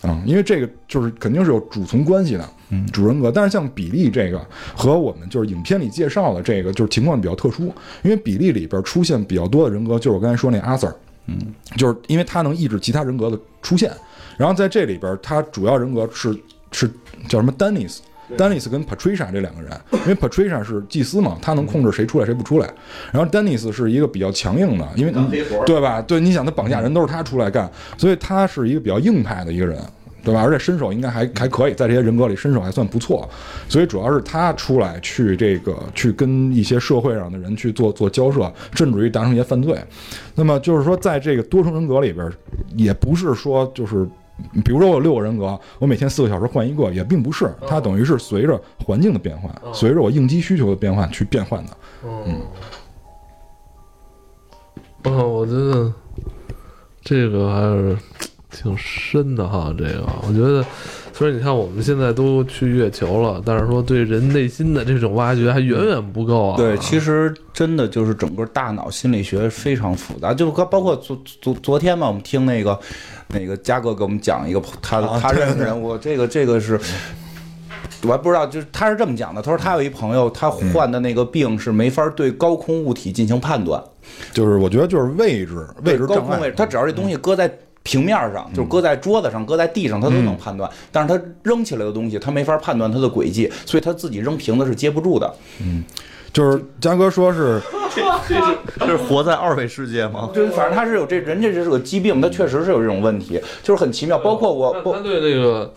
[0.00, 3.30] 啊，因为这个就是肯定是有主从关系的，嗯，主人格。
[3.30, 4.40] 但是像比利这个
[4.74, 7.64] 和我们就是影片里介绍的这个，就是情况比较特殊，
[8.02, 10.94] 因为比利里边出现比较多的人格，就是我刚才说那阿 Sir，
[11.26, 11.36] 嗯，
[11.76, 13.92] 就是因为他能抑制其他人格的出现。
[14.40, 16.34] 然后在这里边，他主要人格是
[16.72, 16.88] 是
[17.28, 18.00] 叫什么丹尼斯。
[18.38, 22.66] 丹尼斯跟 Patricia 这两个人，因为 Patricia 是祭司嘛，他能控制谁出来谁不出来。
[23.12, 25.12] 然后丹尼斯是一个比较强硬的，因为
[25.66, 26.00] 对吧？
[26.00, 29.76] 对，你想他绑架人都是他出来干，所以他是一个比较硬派的一个人，
[30.24, 30.40] 对吧？
[30.40, 33.28] 而且身手应该还还可以，在这些人格里身手还算不错。
[33.68, 39.76] 所以主要是他出来去这个去跟一些社会上的人去做做交涉，甚至于达成一些犯罪。
[40.36, 42.30] 那么就是说，在这个多重人格里边，
[42.76, 44.08] 也不是说就是。
[44.64, 51.76] 比如说我有六个人格，我每天四个小时换一个，也并不是，它等于是随着环境的变换，随着我应激需求的变换去变换的。
[52.04, 52.40] 嗯，
[55.04, 55.92] 哦，我觉得
[57.02, 57.96] 这个还是
[58.50, 59.74] 挺深的哈。
[59.76, 60.64] 这个，我觉得
[61.20, 66.56] 虽然你看我们现在都去月球了，但是说对人内心的这种挖掘还远远不够啊。
[66.56, 72.80] 对，其实真的就是整个大脑心理学非常复杂，就包包括昨昨昨天嘛，我们听那个
[73.28, 76.80] 那个嘉哥给我们讲一个他他认识人物，这个这个是。
[78.04, 79.42] 我还不知道，就是他是这么讲的。
[79.42, 83.78] 他说他有一朋友，他患的那个病是没法对高空物体进行判断，
[84.32, 87.46] 就是我觉得就是位置位置障碍高空位置，，他只要这东西搁在
[87.90, 90.70] 平面上，就是搁在桌子上、搁在地上，他都能判断。
[90.92, 95.34] 但是他扔起来的东西，他没法判断它的轨迹，所以他自己扔瓶子是接不住的。
[95.60, 95.82] 嗯
[96.32, 97.60] 就是嘉哥说是
[98.78, 100.30] 这是活在二维世界吗？
[100.32, 104.16] 就是反正他是有这人这这是个疾病，他确实是有这种问题，就是很奇妙。
[104.18, 105.74] 包括我，他对那个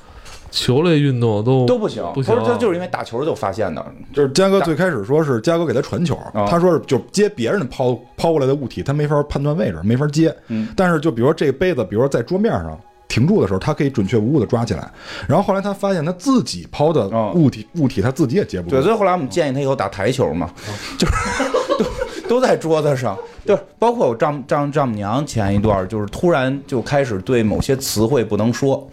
[0.56, 2.04] 球类运动都都不行。
[2.14, 3.84] 不行他说他就是因为打球就发现的。
[4.14, 10.34] 就是嘉哥最开始说是嘉哥给他传球，啊他说是就接别人抛抛过来的物体，他没法判断位置，没法接。
[10.50, 14.88] 嗯，但是就比如说这个杯子，比如说在桌面上停住的时候，他可以准确无误的抓起来。
[15.28, 18.84] 然后后来他发现他自己抛的哦物体、物体他自己也接不住对，。
[18.84, 20.52] 所以后来我们建议他以后打台球嘛，
[20.98, 21.14] 就是
[21.80, 21.86] 都
[22.30, 28.88] 都在桌子上，就是包括我丈丈丈母娘前一段就是突然就开始对某些词汇不能说，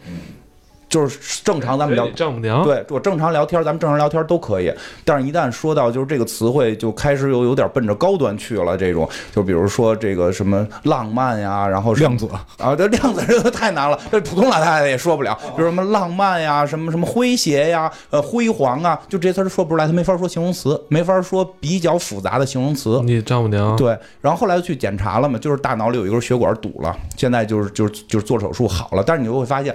[0.90, 4.70] 就是正常咱们聊丈母娘对我正常聊天，咱们正常聊天都可以，
[5.04, 8.76] 但是一旦说到就是这个词汇，就开始有有点奔着高端去了。
[8.76, 12.28] 这种就比如说这个什么浪漫呀，然后量子
[12.58, 15.32] 啊，这量子这个太难了， 这普通老太太也说不了。
[15.56, 23.00] 比如什么浪漫呀，什么什么诙谐呀，呃，辉煌啊，就这些词儿说不出来，他没法说形容词，没法说比较复杂的形容词。
[23.04, 29.72] 你丈母娘对，然后后来就去检查了嘛，就是大脑里有一根血管堵了，现在就是就是就是做手术好了，但是你就会发现。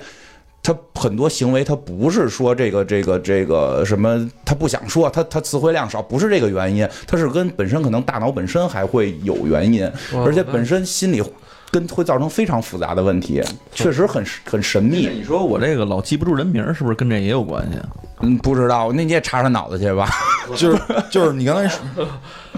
[0.66, 9.88] 他很多行为，他不是说这个这个这个什么，他不想说，他他词汇量少，不是这个原因，他是跟本身可能大脑本身还会有原因，
[10.26, 11.22] 而且本身心理
[11.70, 13.44] 跟会造成非常复杂的问题，
[13.74, 15.08] 确实很很神秘。
[15.08, 17.90] 你说我这个老记不住人名，是不是跟这也有关系啊？
[18.22, 20.10] 嗯，不知道，那你也查查脑子去吧。
[20.56, 22.08] 就是就是你刚才说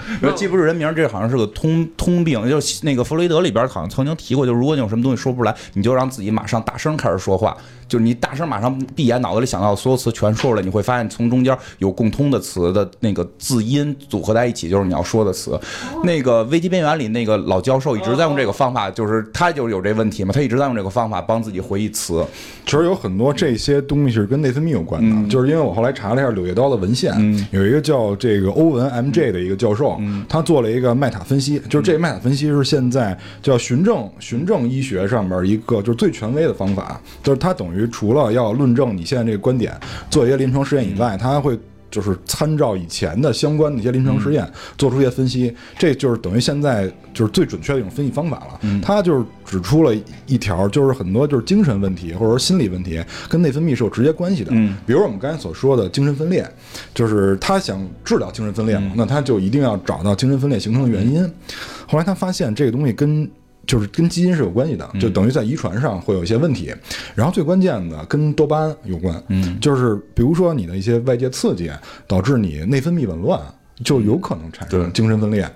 [0.21, 2.37] 说记不住人名，这好像是个通通病。
[2.49, 7.55] 就是那个弗洛伊德里边好像曾经提过，就是如果你有什么东西说不出来，你就让自己马上大声开始说话，
[7.87, 15.59] 就是你大声马上闭眼，脑子里想到的所有词全说出来，你会发现从中间有共通的词的那个字音组合在一起，就是你要说的词。
[16.03, 22.25] 那个危机边缘里那个老教授一直在用这个方法，就是他就是有这问题嘛，他一直在用这个方法帮自己回忆词。
[22.65, 27.13] 其实有很多这些东西是跟内分泌有关的，就是因为我后来查了一下《柳叶刀》的文献，
[27.51, 29.31] 有一个叫这个欧文 M.J.
[29.31, 29.86] 的一个教授，
[30.27, 39.73] 他做了一个麦塔分析，就是这个麦塔分析是现在叫循证循证医学上面一个就是最权威的方法，就是它等于除了要论证你现在这个观点，
[40.09, 41.59] 做一些临床实验以外，它还会。
[41.89, 48.59] 就是参照以前的相关的一些临床试验，做出一些分析，这就是等于现在就是最准确的一种分析方法了。
[48.81, 54.51] 他就是指出了一条，就是很多就是精神问题或者说心理问题跟内分泌是有直接关系的。
[54.53, 56.49] 嗯，比如我们刚才所说的精神分裂，
[56.93, 61.23] 就是他想治疗精神分裂嘛，那他就一定要找到精神分裂形成的原因。
[61.87, 63.29] 后来他发现这个东西跟
[63.67, 66.73] 就是跟基因是有关系的，就等于在遗传上会有一些问题。
[67.13, 71.69] 然后最关键的跟多巴胺有关，嗯，就是比如说你的一些外界刺激
[72.07, 73.39] 导致你内分泌紊乱，
[73.83, 75.47] 就有可能产生精神分裂。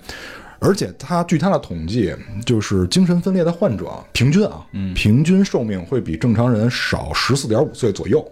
[0.60, 2.14] 而且他据他的统计，
[2.46, 8.24] 就是精神分裂的患者平均啊，平均寿命会比正常人少十四点五岁左右。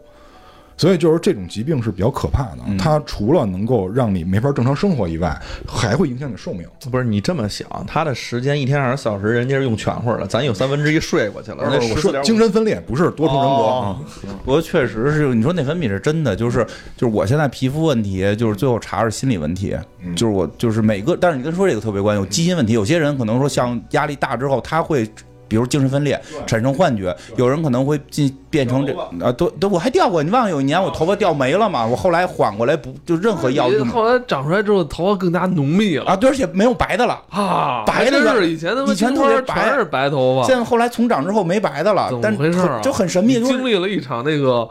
[0.81, 6.67] 所以就是这种疾病是比较可怕的，它除了能够让你没法正常生活以外，还会影响你寿命。
[6.91, 11.59] 不是你这么想，他的时间一天二十四小时，人家是用全乎的，咱有三分之一睡过去了。
[11.61, 14.01] 那我说精神分裂不是多重人格啊。
[14.43, 16.67] 不过确实是，你说内分泌是真的，就是
[16.97, 19.77] 就是我现在皮肤问题，就是最后查是心理问题，
[20.17, 25.07] 就是我就是每个，但是你跟说这个特别关键，有基因问题，有些人可能说像压力大之后他会。
[25.51, 31.85] 比如精神分裂，产生幻觉，有人可能会进变成这啊，都都我还掉过，你忘了有一年我头发掉没了嘛？
[31.85, 33.89] 我后来缓过来不就任何药用。
[33.89, 42.61] 后来长出来之后，头发更加浓密了啊，对，而且没有白的了啊，白的是以前的以前特别白，全是白头发，现在后来从长之后没白的了，怎么回事？
[42.81, 44.69] 就很神秘，经历了一场那个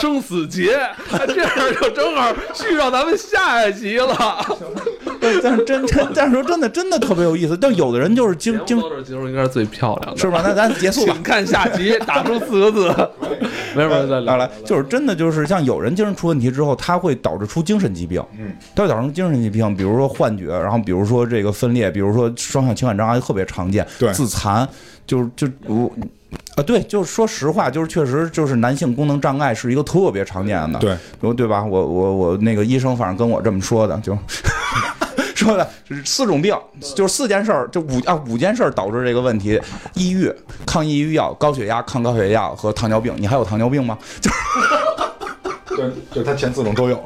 [0.00, 0.78] 生死劫，
[1.26, 1.50] 这样
[1.80, 4.16] 就正好续上咱们下一集了。
[5.42, 7.56] 但是真真，但是说真的，真的特别有意思。
[7.56, 10.40] 但有的人就是精精，形容应该是最漂亮的，是吧？
[10.42, 12.88] 那咱结束吧，看下集， 打出四个字。
[13.74, 24.68] 没 事没事，再来来，就是真的，就是像有人精神出问题之后，他会导致出精神疾病，嗯，他会导致精神疾病，比如说幻觉，然后比如说这个分裂，比如说双向情感障碍特别常见，对，自残，
[25.06, 25.90] 就是就我。
[26.54, 31.64] 啊，对，就是说实话，就是确实就是男性功能障碍是一个特别常见的，对，对吧？
[31.64, 34.16] 我我我那个医生反正跟我这么说的，就。
[35.44, 36.56] 说的是四种病，
[36.94, 39.60] 就是四件事儿，就五啊五件事儿导致这个问题：
[39.94, 40.32] 抑郁、
[40.66, 43.14] 抗抑郁药、高血压、抗高血压和糖尿病。
[43.16, 43.98] 你还有糖尿病吗？
[44.20, 44.30] 就，
[45.76, 47.02] 是， 就他前四种都有，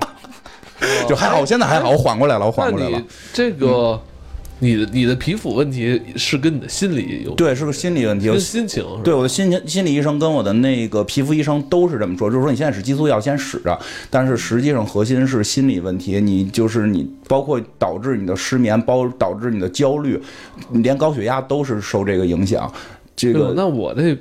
[1.09, 3.03] 就还好，我现在还好，我缓过来了，我缓过来了。
[3.33, 4.01] 这个。
[4.65, 8.83] 你的你的皮肤问题是跟你的心理有对，是个心理问题，跟心情。
[9.05, 20.19] 对，我的心情心理医生跟我的那个皮肤医生都是这么说，就是说你现在使激素药先使着，但是实际上核心是心理问题，你就是你包括导致你的失眠，包导致你的焦虑，
[20.71, 22.73] 连高血压都是受这个影响。
[23.15, 24.17] 这个那我这。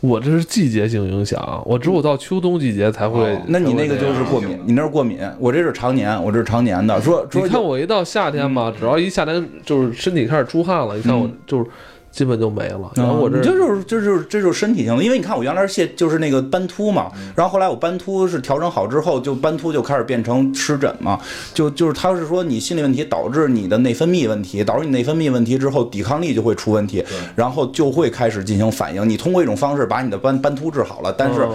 [0.00, 3.38] 我这是季节性影响，我只有到秋冬季节才会。
[3.46, 7.00] 那你那个就是过敏，你那是过敏，我这是常年，我这是常年的。
[7.00, 11.66] 说，你看我一到夏天吧，只要一夏天就是身体开始出汗了，你看我就是。
[12.12, 21.18] 基本就没了，然后我这这就是这就是这就是身体性的，因为你看我原来是泻就是那个斑秃嘛，然后后来我斑秃是调整好之后，就斑秃就开始变成湿疹嘛，
[21.54, 27.02] 就就是他是说你心理问题导致你的内分泌问题，导致你内分泌问题之后，抵抗力就会出问题，
[27.34, 29.08] 然后就会开始进行反应。
[29.08, 31.48] 你通过一种方式把你的斑斑秃治好了，但是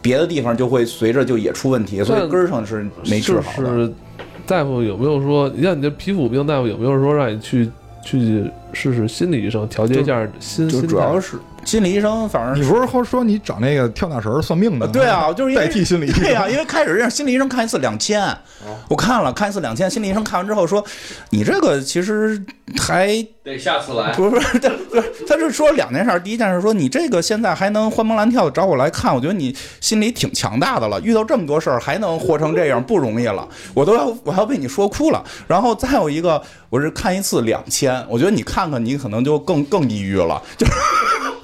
[0.00, 3.68] 别的地方就会随着就也出问题，所以根儿上是没治好的。
[3.68, 3.92] 是
[4.46, 7.70] 大夫有没有说，像你这皮肤病，大夫有没有说让你去？
[8.04, 12.28] 去试试心理医生调节一下心，就主要是心理医生。
[12.28, 14.86] 反正你不是说说你找那个跳大神算命的？
[14.88, 16.22] 对啊，就是代替心理医生。
[16.22, 18.22] 对啊，因为开始让心理医生看一次两千，
[18.88, 20.84] 我看了看一次两千，心理医生看完之后说，
[21.30, 22.42] 你这个其实
[22.78, 24.12] 还得下次来。
[24.12, 26.20] 不是不是，不是，他是说两件事。
[26.20, 31.00] 第一件事说你这个现在还能欢蹦乱跳的找我来看，我觉得你心里挺强大的了。
[31.00, 35.24] 遇到这么多事儿还能活成这样不容易了，我都要我要被你说哭了。
[35.46, 36.42] 然后再有一个。
[36.70, 40.72] 我是看一次两千，我觉得你看看，你可能就更更抑郁了，就是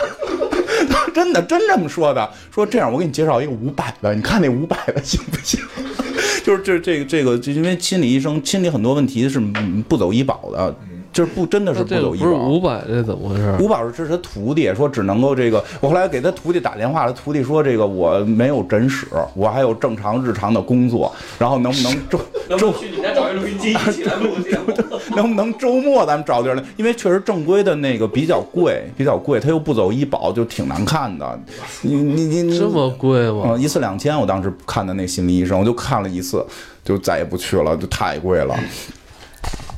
[1.13, 2.31] 真的真这么说的。
[2.51, 5.61] 说这样，我给你介绍一个五百的，你看那五百的行不行？
[6.43, 9.39] 就是这这个这个，就因为心理医生心理很多问题是
[9.87, 10.75] 不走医保的。
[11.19, 12.49] 就是不真的是不走医保。
[12.49, 13.57] 五百，这怎么回事？
[13.59, 15.63] 五百是他徒弟，说只能够这个。
[15.81, 19.05] 我后来给他徒弟打电话，他徒弟说这个我没有诊室，
[19.35, 24.29] 我还有正常日常的工作，然后能不能 周周去你家找一录音机一起来录？
[25.17, 26.63] 能不能周末咱们找地儿来？
[26.77, 31.41] 因为确实正规的那个比较贵，比较贵，他又不走医保，就挺难看的。
[31.83, 33.47] 你你你你这么贵吗？
[33.49, 36.47] 嗯，一次两千，我当时看的那心理医生，我就看了一次，
[36.85, 38.57] 就再也不去了，就太贵了。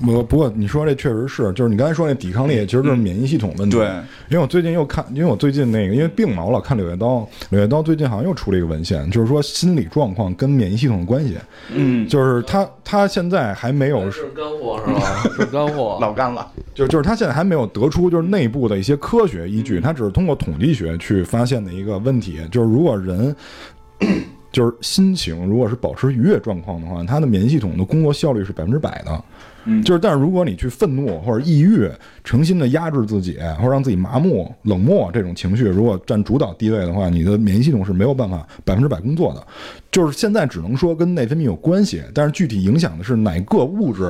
[0.02, 3.76] 不不过你说这确实是，就是你刚才说那抵抗力，其实就是免疫系统问题。
[3.76, 3.86] 对，
[4.30, 7.06] 因为我最近又看，因为我最近那个因为病嘛，我老看《柳叶刀》，
[7.50, 11.36] 《柳叶刀》最近好像又出了一个文献，就是说心理状况跟免疫系统的关系。
[11.70, 15.22] 嗯，就是他他现在还没有，是干货是吧？
[15.36, 15.98] 是干货。
[16.00, 16.50] 老干了。
[16.74, 23.36] 就就是他现在还没有得出就是内部的一些科学依据，他只是通过统计学去发现的一个问题，就是如果人。
[24.52, 29.24] 就是心情，如果是保持愉悦状况的话，他的免疫系统的工作效率是百分之百的。
[29.64, 31.88] 嗯就是，但是如果你去愤怒或者抑郁，
[32.24, 39.46] 诚心的压制自己，或者让自己麻木、冷漠这种情绪，如果占主导地位的话，你的免疫系统是没有办法百分之百工作的。
[39.90, 44.04] 就是现在只能说跟内分泌有关系，但是具体影响的是哪个物质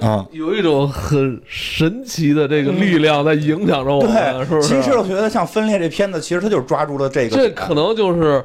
[0.00, 0.26] 啊？
[0.32, 4.68] 有一种很神奇的这个力量在影响着我们，对，是不是？
[4.68, 7.36] 其实我觉得像《分裂》这片子，其实它就是抓住了这个。
[7.36, 8.44] 这可能就是，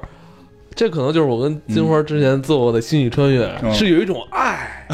[0.80, 4.88] 这可能就是我跟金花之前做过的心理穿越，嗯是有一种爱，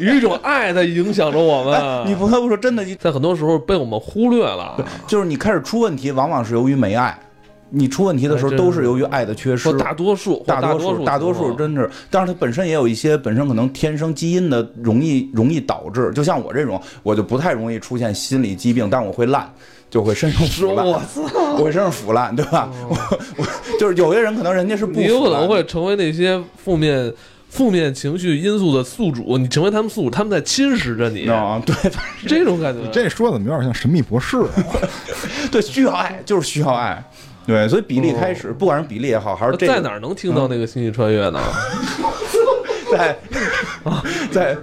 [0.00, 1.74] 有一种爱在影响着我们。
[1.78, 7.14] 哎，你不得不说，真的，在很多时候被我们忽略了，就是你开始出问题，往往是由于没爱。
[7.68, 9.70] 你出问题的时候，都是由于爱的缺失。
[9.74, 19.52] 大多数，大大多数，大多数真是，但是它本身也有一些本身可能天生基因的容易容易导致，就像我这种，我就不太容易出现心理疾病，但我会烂，
[19.90, 21.22] 就会身上 腐烂，我操，
[21.58, 22.70] 我会身上腐烂，对吧？
[22.88, 22.96] 我
[23.36, 27.12] 我就是有些人可能人家是不你有可能会成为那些负面。
[27.50, 32.80] 负面情绪因素的宿主，你成为他们宿主，他们在侵蚀着你，啊，对，反是这种感觉。
[32.80, 34.48] 你这说的怎么有点像神秘博士、啊？
[35.52, 37.00] 对需要爱，就是需要爱。
[37.46, 41.40] 对，所以比利开始，不管是比利也好，还是这个在哪儿能听到那个星际穿越呢？
[42.90, 43.16] 在
[44.32, 44.56] 在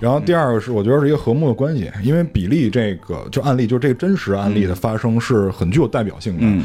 [0.00, 6.40] 然后第二个是，我觉得是一个和睦的关系，因为比利这个就案例，就这个真实案例的发生是很具有代表性的。
[6.42, 6.64] 嗯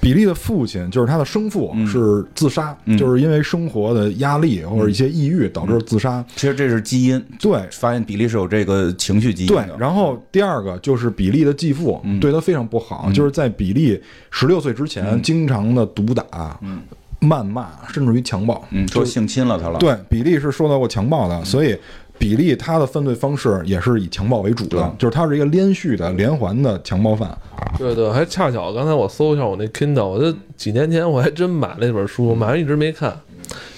[0.00, 6.24] 比利的父亲就是他的生父嗯是自杀，嗯就是因为生活的压力或者一些抑郁导致自杀。
[6.36, 14.00] 其实这是基因，对发现比利是有这个情绪基因对。，然后第二个就是比利的继父嗯对他非常不好，嗯就是在比利
[14.30, 16.80] 十六岁之前嗯经常的毒打、嗯
[17.20, 18.64] 谩骂，甚至于强暴。
[18.70, 19.80] 嗯，说性侵了他了。
[19.80, 21.76] 对，比利是受到过强暴的，所以
[22.18, 27.36] 比利他的犯罪方式也是以强暴为主的，就是他是一个连续的连环的强暴犯。
[27.78, 33.16] 对对，还恰巧刚才我搜一下我那 Kindle，我这几年前我还真买了那本书，买完一直没看，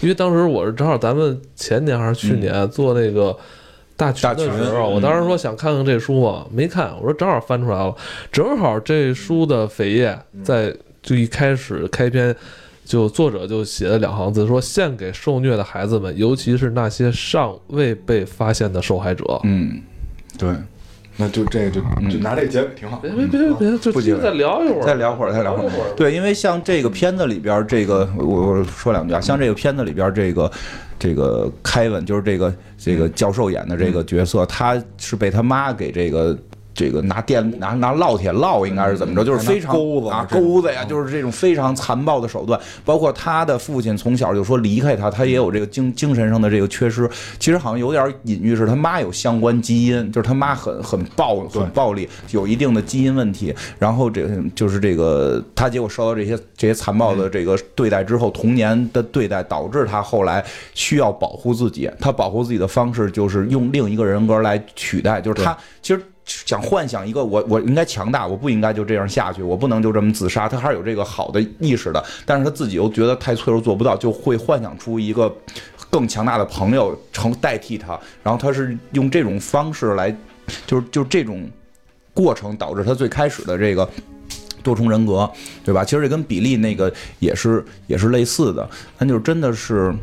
[0.00, 3.36] 因为当时我是正好咱们前年还是去年做那个
[3.96, 7.94] 大群大群的时候，嗯我当时说想看看这书嘛，没看，我说正好翻出来了，
[8.32, 12.34] 正好这书的扉页在就一开始开篇。
[12.90, 19.24] 就作者就写了两行字，说献给受虐的孩子们，尤其是那些尚未被发现的受害者。
[19.44, 19.80] 嗯，
[20.36, 20.52] 对。
[21.16, 21.80] 那就这个就
[22.10, 22.98] 就拿这个结尾挺好。
[22.98, 25.94] 别别别别，就不再聊一会儿，再聊会儿，再聊会儿。
[25.94, 30.50] 对，因为像这个片子里边儿，这个我我说两句啊，像这个片子里边儿，这个
[30.98, 36.36] 这个凯文就是这个这个教授演的这个角色，他是被他妈给这个。
[36.80, 42.58] 这个拿电拿拿烙铁烙应该是怎么着，就是非常钩子啊钩子呀，就是这种非常残暴的手段。
[42.86, 47.06] 包括他的父亲从小就说离开他，他也有这个精精神上的这个缺失。
[47.38, 53.54] 其实好像有点隐喻是他妈有相关基因，就是他妈很很暴很暴力，有一定的基因问题。
[53.78, 61.90] 然后这个就是这个他结果受到这些这些残暴的这个对待之后，童年的对待导致他后来需要保护自己。
[62.00, 66.02] 他保护自己的方式就是用另一个人格来取代，就是他其实。
[66.46, 70.48] 想幻想一个我，我应该强大，我不应该就这样下去，我不能就这么自杀。
[70.48, 75.34] 他还是有这个好的意识的，但是他自己又觉得太脆弱，做不到，就会幻想出一个
[75.90, 77.98] 更强大的朋友成代替他。
[78.22, 80.14] 然后他是用这种方式来，
[80.66, 81.48] 就是就这种
[82.14, 83.88] 过程导致他最开始的这个
[84.62, 85.28] 多重人格，
[85.64, 85.84] 对吧？
[85.84, 89.94] 其实这跟比利那个也是也是类似的，但就真的是。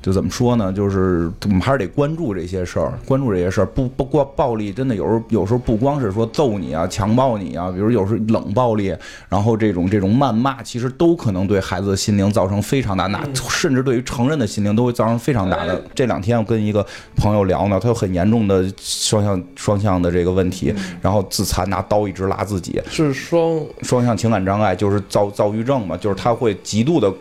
[0.00, 0.72] 就怎么说呢？
[0.72, 3.66] 就是我们还是得关注这些事儿，关注这些事儿。
[3.66, 8.94] 不不光暴力，真的有时候有时候不光是说揍你啊、强暴你啊，比如有时候冷暴力，
[9.28, 15.82] 然后这种这种谩骂，其实都可能对孩子的心灵造成非常大，那甚至对于成人的心灵都会造成非常大的。
[15.94, 16.84] 这两天我跟一个
[17.16, 20.72] 朋友聊呢，他有很严重的双向双向的这个问题，
[21.02, 27.12] 然后自残，拿刀一直拉自己，是双双向情感障碍就是躁躁郁症嘛，就是他会极度的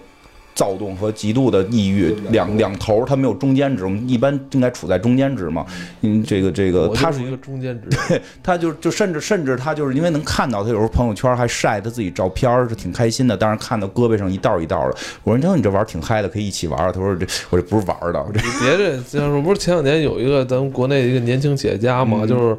[0.58, 3.84] 躁动和极度的抑郁，两两头，他没有中间值。
[3.84, 5.64] 我们一般应该处在中间值嘛。
[6.02, 8.20] 嗯，这个这个，他是一个中间值。
[8.42, 13.38] 他就就甚至甚至他就是因为能看到他有时候朋友圈还晒他自己照片，是挺开心的。
[13.38, 22.58] 但是看到胳膊上一道一道的，我说：“你说你这玩挺嗨的，可以一起玩。”他说：“这我这不是玩的。”你别这，就是不是前两年有一个咱们国内一个年轻企业家嘛，就是。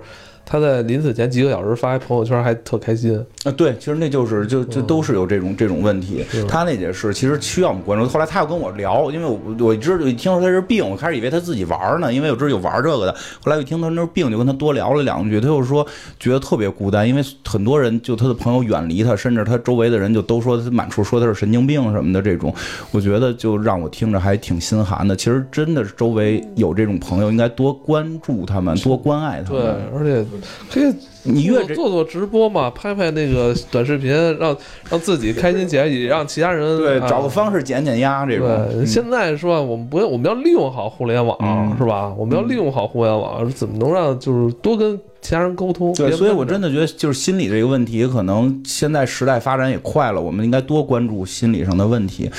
[0.50, 3.52] 他在临死前几个小时发一朋友圈，还特开心啊！
[3.52, 6.24] 对，其实那就是就就都是有这种这种问题。
[6.48, 8.08] 他那也是，其实需要我们关注。
[8.08, 13.14] 后来他又跟我聊，因为我我一直一听说他是病，我开始以为他自己玩呢，因为我知道有玩这个的。
[13.44, 15.38] 后来一听他那是病，就跟他多聊了两句。
[15.38, 15.86] 他又说
[16.18, 22.54] 觉得特别孤单，因为很多人就他的朋友远离他，甚至他周围的人就都说他满处说他是神经病什么的这种。
[22.90, 25.14] 我觉得就让我听着还挺心寒的。
[25.14, 29.62] 其实真的是周围有这种朋友，应该多关注他们，多关爱他们。
[29.62, 30.24] 对，而且。
[30.70, 34.56] 这个你越做做直播嘛，拍拍那个短视频，让
[34.90, 38.24] 让自己开心起来，也让其他人对找个方式减减压。
[38.24, 39.60] 这种现在是吧？
[39.60, 42.12] 我们不要，我们要利用好互联网，是吧？
[42.16, 44.98] 我们要利用好互联网，怎么能让就是多跟。
[45.20, 52.30] 其他人沟通，对，所以我真的觉得就是心理这个问题，可能现在时代发展也快了，我们应该多关注心理上的问题。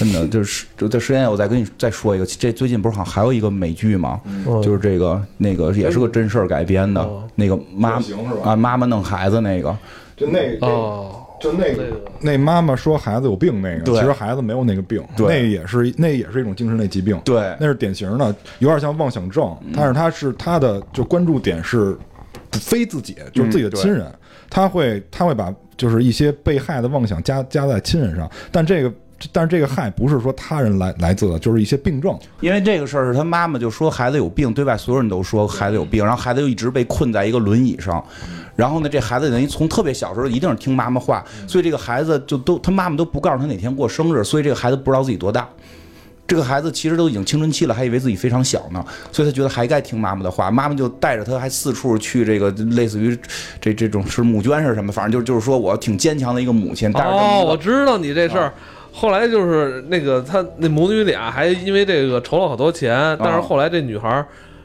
[0.00, 4.20] 真的就是就这时间，我再跟你再说一个，这最近不是好像还有一个美剧吗？
[4.60, 8.00] 就是这个那个也是个真事儿改编的，那个妈
[8.42, 9.76] 啊妈妈弄孩子那个，
[10.16, 11.84] 就那哦，就那个。
[12.20, 21.96] 那妈妈说孩子有病那个，其实孩子没有那个病，那也是那也是一种精神类疾病，对，那是典型的，有点像妄想症，但是他是他的就关注点是。
[22.60, 24.06] 非自己就是自己的亲人，
[24.48, 28.92] 他会他会把就是一些被害的妄想加加在亲人上，但这个
[29.32, 32.18] 但是这个害不是说他人来来自的，就是一些病症。
[32.40, 38.04] 因为这个事儿是他妈妈就说孩子有病，对外所有人都说孩子有病，然后孩子又一直被困在一个轮椅上，
[38.56, 45.48] 然后呢，这孩子等于从特别小时候一定是听妈妈话，所以这个孩子就都他妈妈都不告诉他哪天过生日，所以这个孩子不知道自己多大。
[46.26, 48.82] 这个孩子其实都已经青春期了，还以为自己非常小呢，
[49.12, 50.50] 所以他觉得还该听妈妈的话。
[50.50, 53.14] 妈妈就带着他，还四处去这个类似于
[53.60, 56.90] 这这种是募捐是什么，反正就是就是说我挺坚强的一个母亲。
[56.92, 58.54] 带着哦，我知道你这事儿。
[58.96, 64.24] 后来就是那个他那母女俩还因为这个筹了好多钱，但是后来这女孩。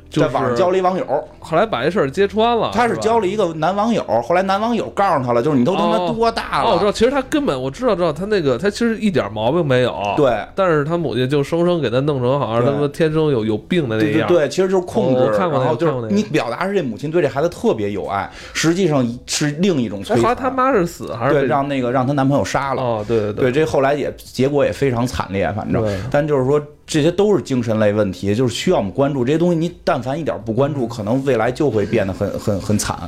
[0.09, 1.05] 在网上交了一网友，
[1.39, 2.71] 后来把这事儿揭穿了。
[2.73, 6.71] 他是交了一个男网友，后来男网友告诉他了，就是你都他妈多大了？
[6.71, 9.95] 哦，我知道，其实他根本我知道，知道他那个他其实一点毛病没有。
[10.17, 14.27] 对，但是他母亲就生生给他弄成好像他妈天生有有病的那样。
[14.27, 15.29] 对对，其实就是控制。
[15.37, 20.03] 看过那个，就是你表达是这母亲对这孩子特别有爱，实际上是另一种。
[20.03, 21.33] 后来他妈是死还是？
[21.33, 22.81] 对，让那个让她男朋友杀了。
[22.81, 26.59] 哦，对对对，这后来也结果也非常惨烈，反正，但就是说。
[26.89, 29.55] 这些都是精神类问题，就是需要我们关注这些东西。
[29.55, 33.07] 你但凡一点不关注，可能未来就会变得很很很惨。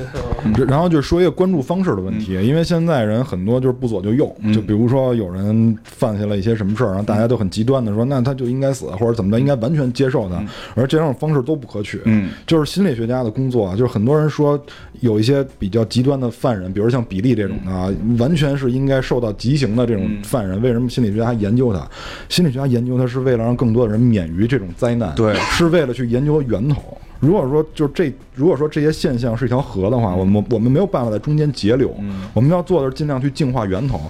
[0.66, 10.42] 然后就说一个关注方式的问题，因为现在人很多就是不左就右，就比如说有人犯下了一些什么事儿，然后大家都很极端的说，那他就应该死，或者怎么着，应该完全接受他，
[10.74, 12.00] 而这种方式都不可取。
[12.06, 14.58] 嗯，就是心理学家的工作，就是很多人说
[15.00, 21.86] 有一些比较极端的犯人，比如像比利这种的，完全是应该受到极刑的这种犯人，为什么心理学家研究他？
[22.30, 23.18] 心理学家研究他是。
[23.18, 26.96] 是为了让更多的人免于这种灾难，对，是为了去研究源头。
[27.18, 31.92] 如果说就这，如果说这些现象是一条河的话，我们我们没有办法在中间截流，
[32.32, 34.00] 我们要做的是尽量去净化源头。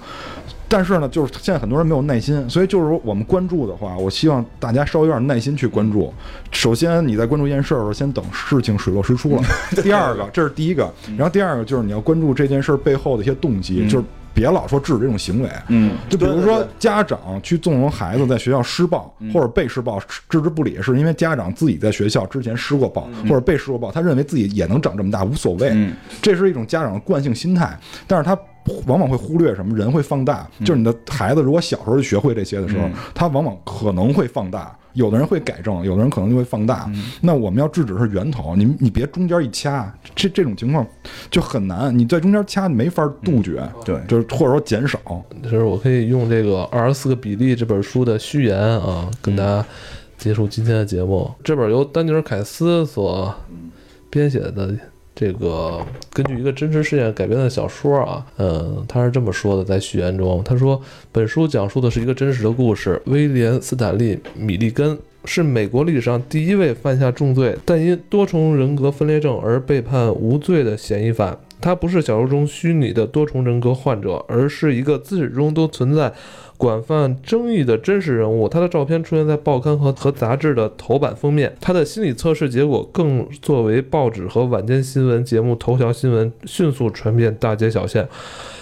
[0.68, 6.12] 但是呢，就是现在很多人没有耐心，所以就是说我们关注的话，我希望大家稍微有点耐心去关注。
[6.52, 9.42] 首先你在关注一件事儿的时候，先等事情水落石出了。
[9.82, 14.04] 第二个，这是第一个，然后第二个就是你要关注这件事儿背后的一些动机，就是。
[14.34, 25.90] 别老说制止这种行为，嗯，就比如说家长去纵容孩子在学校施暴或者被施暴，置之不理，是因为家长自己在学校之前施过暴或者被施过暴，他认为自己也能长这么大无所谓，
[26.22, 27.76] 这是一种家长的惯性心态，
[28.06, 28.38] 但是他
[28.86, 29.76] 往往会忽略什么？
[29.76, 34.76] 人会放大，就是你的孩子如果小时候就学会这些的时候，他往往可能会放大。
[34.94, 36.90] 有的人会改正，有的人可能就会放大。
[37.20, 40.84] 那我们要制止是源头，你你别中间一掐，这这种情况
[41.30, 41.96] 就很难。
[41.96, 43.62] 你在中间掐，你没法杜绝。
[43.84, 44.98] 对，就是或者说减少。
[45.44, 49.64] 就是我可以用这个《二十四个比例》这本书的序言啊，跟大家
[50.16, 51.30] 结束今天的节目。
[51.44, 53.32] 这本由丹尼尔·凯斯所
[54.10, 54.74] 编写的。
[55.18, 60.80] 这个根据一个真实事件改编的小说啊，嗯，他是这么说的，在序言中，他说，
[61.10, 63.02] 本书讲述的是一个真实的故事。
[63.06, 71.36] 威廉·斯坦利·米利根是美国历史上第一位犯下重罪，但因多重人格分裂症而被判无罪的嫌疑犯。
[71.60, 76.12] 他不是小说中虚拟的多重人格患者，而是一个自始至终都存在
[76.58, 78.46] 广泛争议的真实人物。
[78.46, 88.06] 他的照片出现在报刊和和杂志的头版封面，他的心理测试结果更作为报纸和晚间新闻节目头条新闻，迅速传遍大街小巷。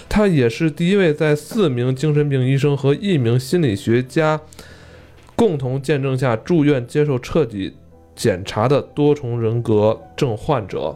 [0.07, 4.39] 他也是第一位在四名精神病医生和一名心理学家
[5.35, 7.73] 共同见证下住院接受彻底
[8.15, 10.95] 检查的多重人格症患者。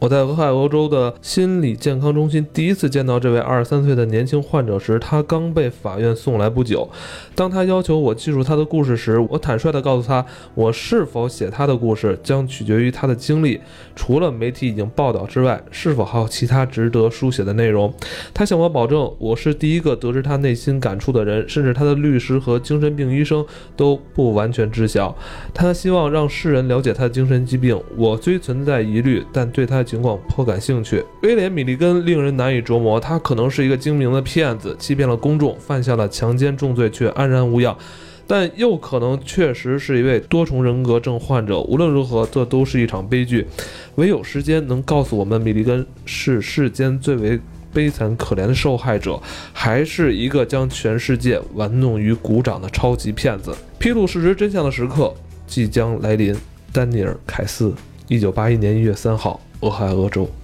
[0.00, 6.88] 我在俄亥俄州的心理健康中心第一次见到这位二十三岁的年轻患者时，他刚被法院送来不久。
[7.34, 10.24] 当他要求我记述他的故事时，我坦率地告诉他，
[10.54, 13.60] 我是否写他的故事将取决于他的经历，
[13.94, 17.92] 除了媒体已经报道之外，是否还有其他值得书写的内容。
[18.32, 23.44] 他向我保证，我是第一个得知他内心感触的人，甚至他的律师和精神病医生
[23.76, 25.14] 都不完全知晓。
[25.52, 27.78] 他希望让世人了解他的精神疾病。
[27.98, 31.04] 我虽存在疑虑，但对他情况颇感兴趣。
[31.22, 37.76] 威廉·米利根令人难以琢磨，他可能是一个精明的骗子，欺骗了公众，犯下了强奸重罪，却安然无恙。
[38.28, 41.60] 但又可能确实是一位多重人格症患者。
[41.62, 43.44] 无论如何，这都是一场悲剧。
[43.96, 47.40] 唯有时间能告诉我们，米利根是世间最为
[47.72, 49.20] 悲惨可怜的受害者，
[49.52, 53.52] 还是一个将全世界玩弄于股掌的超级骗子。
[53.80, 55.12] 披露事实真相的时刻
[55.48, 56.32] 即将来临。
[56.72, 57.74] 丹尼尔·凯斯，
[58.06, 60.39] 一九八一年一月三号，俄亥俄州。